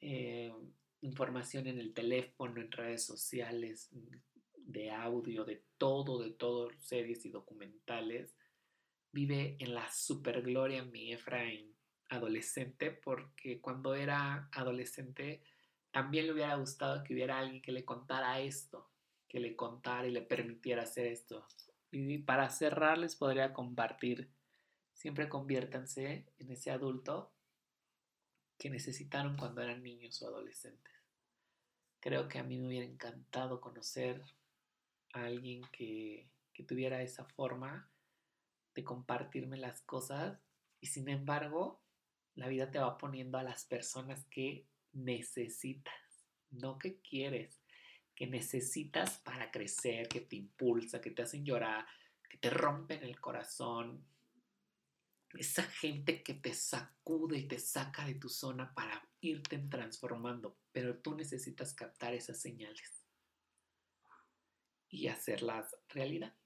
eh, 0.00 0.52
información 1.02 1.66
en 1.68 1.78
el 1.78 1.94
teléfono, 1.94 2.60
en 2.60 2.72
redes 2.72 3.04
sociales, 3.04 3.88
de 4.56 4.90
audio, 4.90 5.44
de 5.44 5.62
todo, 5.78 6.20
de 6.22 6.30
todo, 6.30 6.70
series 6.78 7.24
y 7.24 7.30
documentales, 7.30 8.34
vive 9.12 9.56
en 9.58 9.74
la 9.74 9.90
supergloria 9.90 10.84
mi 10.84 11.12
Efraín 11.12 11.74
adolescente, 12.08 12.90
porque 12.90 13.60
cuando 13.60 13.94
era 13.94 14.48
adolescente 14.52 15.42
también 15.92 16.26
le 16.26 16.32
hubiera 16.32 16.54
gustado 16.56 17.02
que 17.02 17.14
hubiera 17.14 17.38
alguien 17.38 17.62
que 17.62 17.72
le 17.72 17.84
contara 17.84 18.40
esto, 18.40 18.90
que 19.30 19.38
le 19.38 19.54
contara 19.54 20.08
y 20.08 20.10
le 20.10 20.22
permitiera 20.22 20.82
hacer 20.82 21.06
esto. 21.06 21.46
Y 21.92 22.18
para 22.18 22.50
cerrar 22.50 22.98
les 22.98 23.14
podría 23.14 23.52
compartir, 23.52 24.28
siempre 24.92 25.28
conviértanse 25.28 26.26
en 26.36 26.50
ese 26.50 26.72
adulto 26.72 27.32
que 28.58 28.70
necesitaron 28.70 29.36
cuando 29.36 29.62
eran 29.62 29.84
niños 29.84 30.20
o 30.20 30.26
adolescentes. 30.26 30.92
Creo 32.00 32.26
que 32.26 32.40
a 32.40 32.42
mí 32.42 32.58
me 32.58 32.66
hubiera 32.66 32.84
encantado 32.84 33.60
conocer 33.60 34.20
a 35.12 35.26
alguien 35.26 35.62
que, 35.70 36.28
que 36.52 36.64
tuviera 36.64 37.00
esa 37.00 37.24
forma 37.24 37.88
de 38.74 38.82
compartirme 38.82 39.58
las 39.58 39.80
cosas 39.82 40.40
y 40.80 40.88
sin 40.88 41.08
embargo 41.08 41.80
la 42.34 42.48
vida 42.48 42.70
te 42.72 42.80
va 42.80 42.98
poniendo 42.98 43.38
a 43.38 43.44
las 43.44 43.64
personas 43.64 44.24
que 44.24 44.66
necesitas, 44.92 45.94
no 46.50 46.78
que 46.78 47.00
quieres, 47.00 47.59
que 48.20 48.26
necesitas 48.26 49.16
para 49.20 49.50
crecer, 49.50 50.06
que 50.06 50.20
te 50.20 50.36
impulsa, 50.36 51.00
que 51.00 51.10
te 51.10 51.22
hacen 51.22 51.42
llorar, 51.42 51.86
que 52.28 52.36
te 52.36 52.50
rompen 52.50 53.02
el 53.02 53.18
corazón. 53.18 54.04
Esa 55.32 55.62
gente 55.62 56.22
que 56.22 56.34
te 56.34 56.52
sacude 56.52 57.38
y 57.38 57.48
te 57.48 57.58
saca 57.58 58.04
de 58.04 58.16
tu 58.16 58.28
zona 58.28 58.74
para 58.74 59.08
irte 59.22 59.56
transformando, 59.70 60.58
pero 60.70 60.98
tú 60.98 61.14
necesitas 61.14 61.72
captar 61.72 62.12
esas 62.12 62.38
señales 62.38 63.06
y 64.90 65.06
hacerlas 65.06 65.74
realidad. 65.88 66.36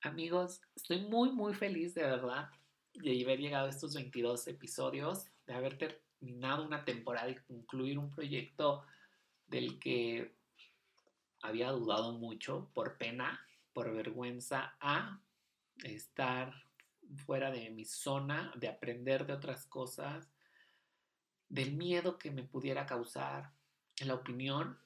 Amigos, 0.00 0.62
estoy 0.74 1.02
muy, 1.02 1.32
muy 1.32 1.52
feliz 1.52 1.92
de 1.92 2.04
verdad 2.04 2.48
de 2.94 3.22
haber 3.22 3.40
llegado 3.40 3.66
a 3.66 3.70
estos 3.70 3.94
22 3.94 4.48
episodios, 4.48 5.26
de 5.46 5.52
haber 5.52 5.76
terminado 5.76 6.64
una 6.64 6.82
temporada 6.82 7.28
y 7.28 7.34
concluir 7.34 7.98
un 7.98 8.08
proyecto 8.08 8.86
del 9.52 9.78
que 9.78 10.34
había 11.42 11.70
dudado 11.70 12.14
mucho 12.14 12.70
por 12.72 12.96
pena, 12.96 13.46
por 13.74 13.92
vergüenza 13.94 14.74
a 14.80 15.20
estar 15.84 16.54
fuera 17.26 17.50
de 17.50 17.70
mi 17.70 17.84
zona, 17.84 18.50
de 18.56 18.68
aprender 18.68 19.26
de 19.26 19.34
otras 19.34 19.66
cosas, 19.66 20.32
del 21.50 21.74
miedo 21.74 22.18
que 22.18 22.30
me 22.30 22.44
pudiera 22.44 22.86
causar, 22.86 23.52
la 24.00 24.14
opinión 24.14 24.78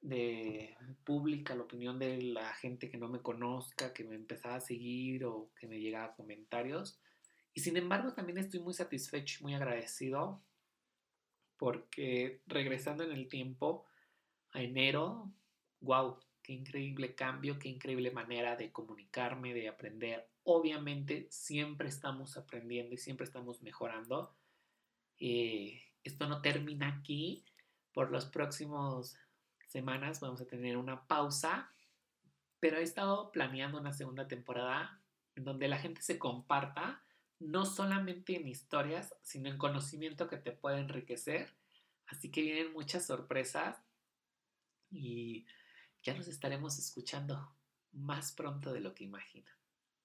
de 0.00 0.74
pública, 1.04 1.54
la 1.54 1.64
opinión 1.64 1.98
de 1.98 2.22
la 2.22 2.54
gente 2.54 2.90
que 2.90 2.96
no 2.96 3.08
me 3.08 3.20
conozca, 3.20 3.92
que 3.92 4.04
me 4.04 4.14
empezaba 4.14 4.56
a 4.56 4.60
seguir 4.60 5.26
o 5.26 5.50
que 5.54 5.68
me 5.68 5.78
llegaba 5.78 6.16
comentarios. 6.16 6.98
Y 7.52 7.60
sin 7.60 7.76
embargo 7.76 8.14
también 8.14 8.38
estoy 8.38 8.60
muy 8.60 8.72
satisfecho 8.72 9.40
muy 9.42 9.54
agradecido 9.54 10.42
porque 11.62 12.42
regresando 12.48 13.04
en 13.04 13.12
el 13.12 13.28
tiempo 13.28 13.86
a 14.50 14.62
enero, 14.62 15.30
wow, 15.78 16.18
qué 16.42 16.54
increíble 16.54 17.14
cambio, 17.14 17.56
qué 17.60 17.68
increíble 17.68 18.10
manera 18.10 18.56
de 18.56 18.72
comunicarme, 18.72 19.54
de 19.54 19.68
aprender. 19.68 20.28
Obviamente 20.42 21.28
siempre 21.30 21.88
estamos 21.88 22.36
aprendiendo 22.36 22.94
y 22.94 22.98
siempre 22.98 23.26
estamos 23.26 23.62
mejorando. 23.62 24.34
Eh, 25.20 25.80
esto 26.02 26.26
no 26.26 26.42
termina 26.42 26.88
aquí. 26.88 27.44
Por 27.92 28.10
los 28.10 28.24
próximos 28.24 29.16
semanas 29.68 30.18
vamos 30.18 30.40
a 30.40 30.48
tener 30.48 30.76
una 30.76 31.06
pausa, 31.06 31.72
pero 32.58 32.78
he 32.78 32.82
estado 32.82 33.30
planeando 33.30 33.78
una 33.78 33.92
segunda 33.92 34.26
temporada 34.26 35.00
donde 35.36 35.68
la 35.68 35.78
gente 35.78 36.02
se 36.02 36.18
comparta, 36.18 37.04
no 37.42 37.66
solamente 37.66 38.36
en 38.36 38.48
historias, 38.48 39.14
sino 39.22 39.48
en 39.48 39.58
conocimiento 39.58 40.28
que 40.28 40.36
te 40.36 40.52
puede 40.52 40.78
enriquecer. 40.78 41.54
Así 42.06 42.30
que 42.30 42.42
vienen 42.42 42.72
muchas 42.72 43.06
sorpresas 43.06 43.82
y 44.90 45.46
ya 46.02 46.14
nos 46.14 46.28
estaremos 46.28 46.78
escuchando 46.78 47.54
más 47.92 48.32
pronto 48.32 48.72
de 48.72 48.80
lo 48.80 48.94
que 48.94 49.04
imaginan. 49.04 49.54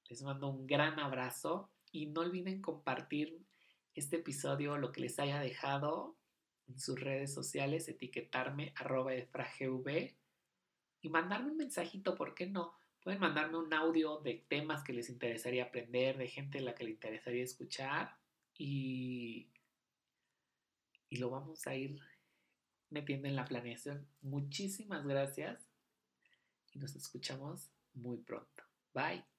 Les 0.09 0.21
mando 0.21 0.47
un 0.47 0.65
gran 0.65 0.99
abrazo 0.99 1.69
y 1.91 2.07
no 2.07 2.21
olviden 2.21 2.61
compartir 2.61 3.45
este 3.93 4.17
episodio, 4.17 4.77
lo 4.77 4.91
que 4.91 5.01
les 5.01 5.19
haya 5.19 5.39
dejado 5.39 6.17
en 6.67 6.79
sus 6.79 6.99
redes 6.99 7.33
sociales, 7.33 7.87
etiquetarme 7.87 8.73
arroba 8.75 9.13
efragv 9.13 10.15
y 11.01 11.09
mandarme 11.09 11.51
un 11.51 11.57
mensajito, 11.57 12.15
¿por 12.15 12.33
qué 12.33 12.47
no? 12.47 12.73
Pueden 13.03 13.19
mandarme 13.19 13.57
un 13.57 13.73
audio 13.73 14.19
de 14.19 14.45
temas 14.49 14.83
que 14.83 14.93
les 14.93 15.09
interesaría 15.09 15.65
aprender, 15.65 16.17
de 16.17 16.27
gente 16.27 16.57
a 16.59 16.61
la 16.61 16.75
que 16.75 16.83
le 16.83 16.91
interesaría 16.91 17.43
escuchar 17.43 18.17
y, 18.53 19.49
y 21.09 21.17
lo 21.17 21.29
vamos 21.29 21.65
a 21.67 21.75
ir 21.75 21.99
metiendo 22.89 23.27
en 23.27 23.35
la 23.35 23.45
planeación. 23.45 24.07
Muchísimas 24.21 25.05
gracias 25.05 25.69
y 26.73 26.79
nos 26.79 26.95
escuchamos 26.95 27.69
muy 27.93 28.17
pronto. 28.17 28.63
Bye. 28.93 29.36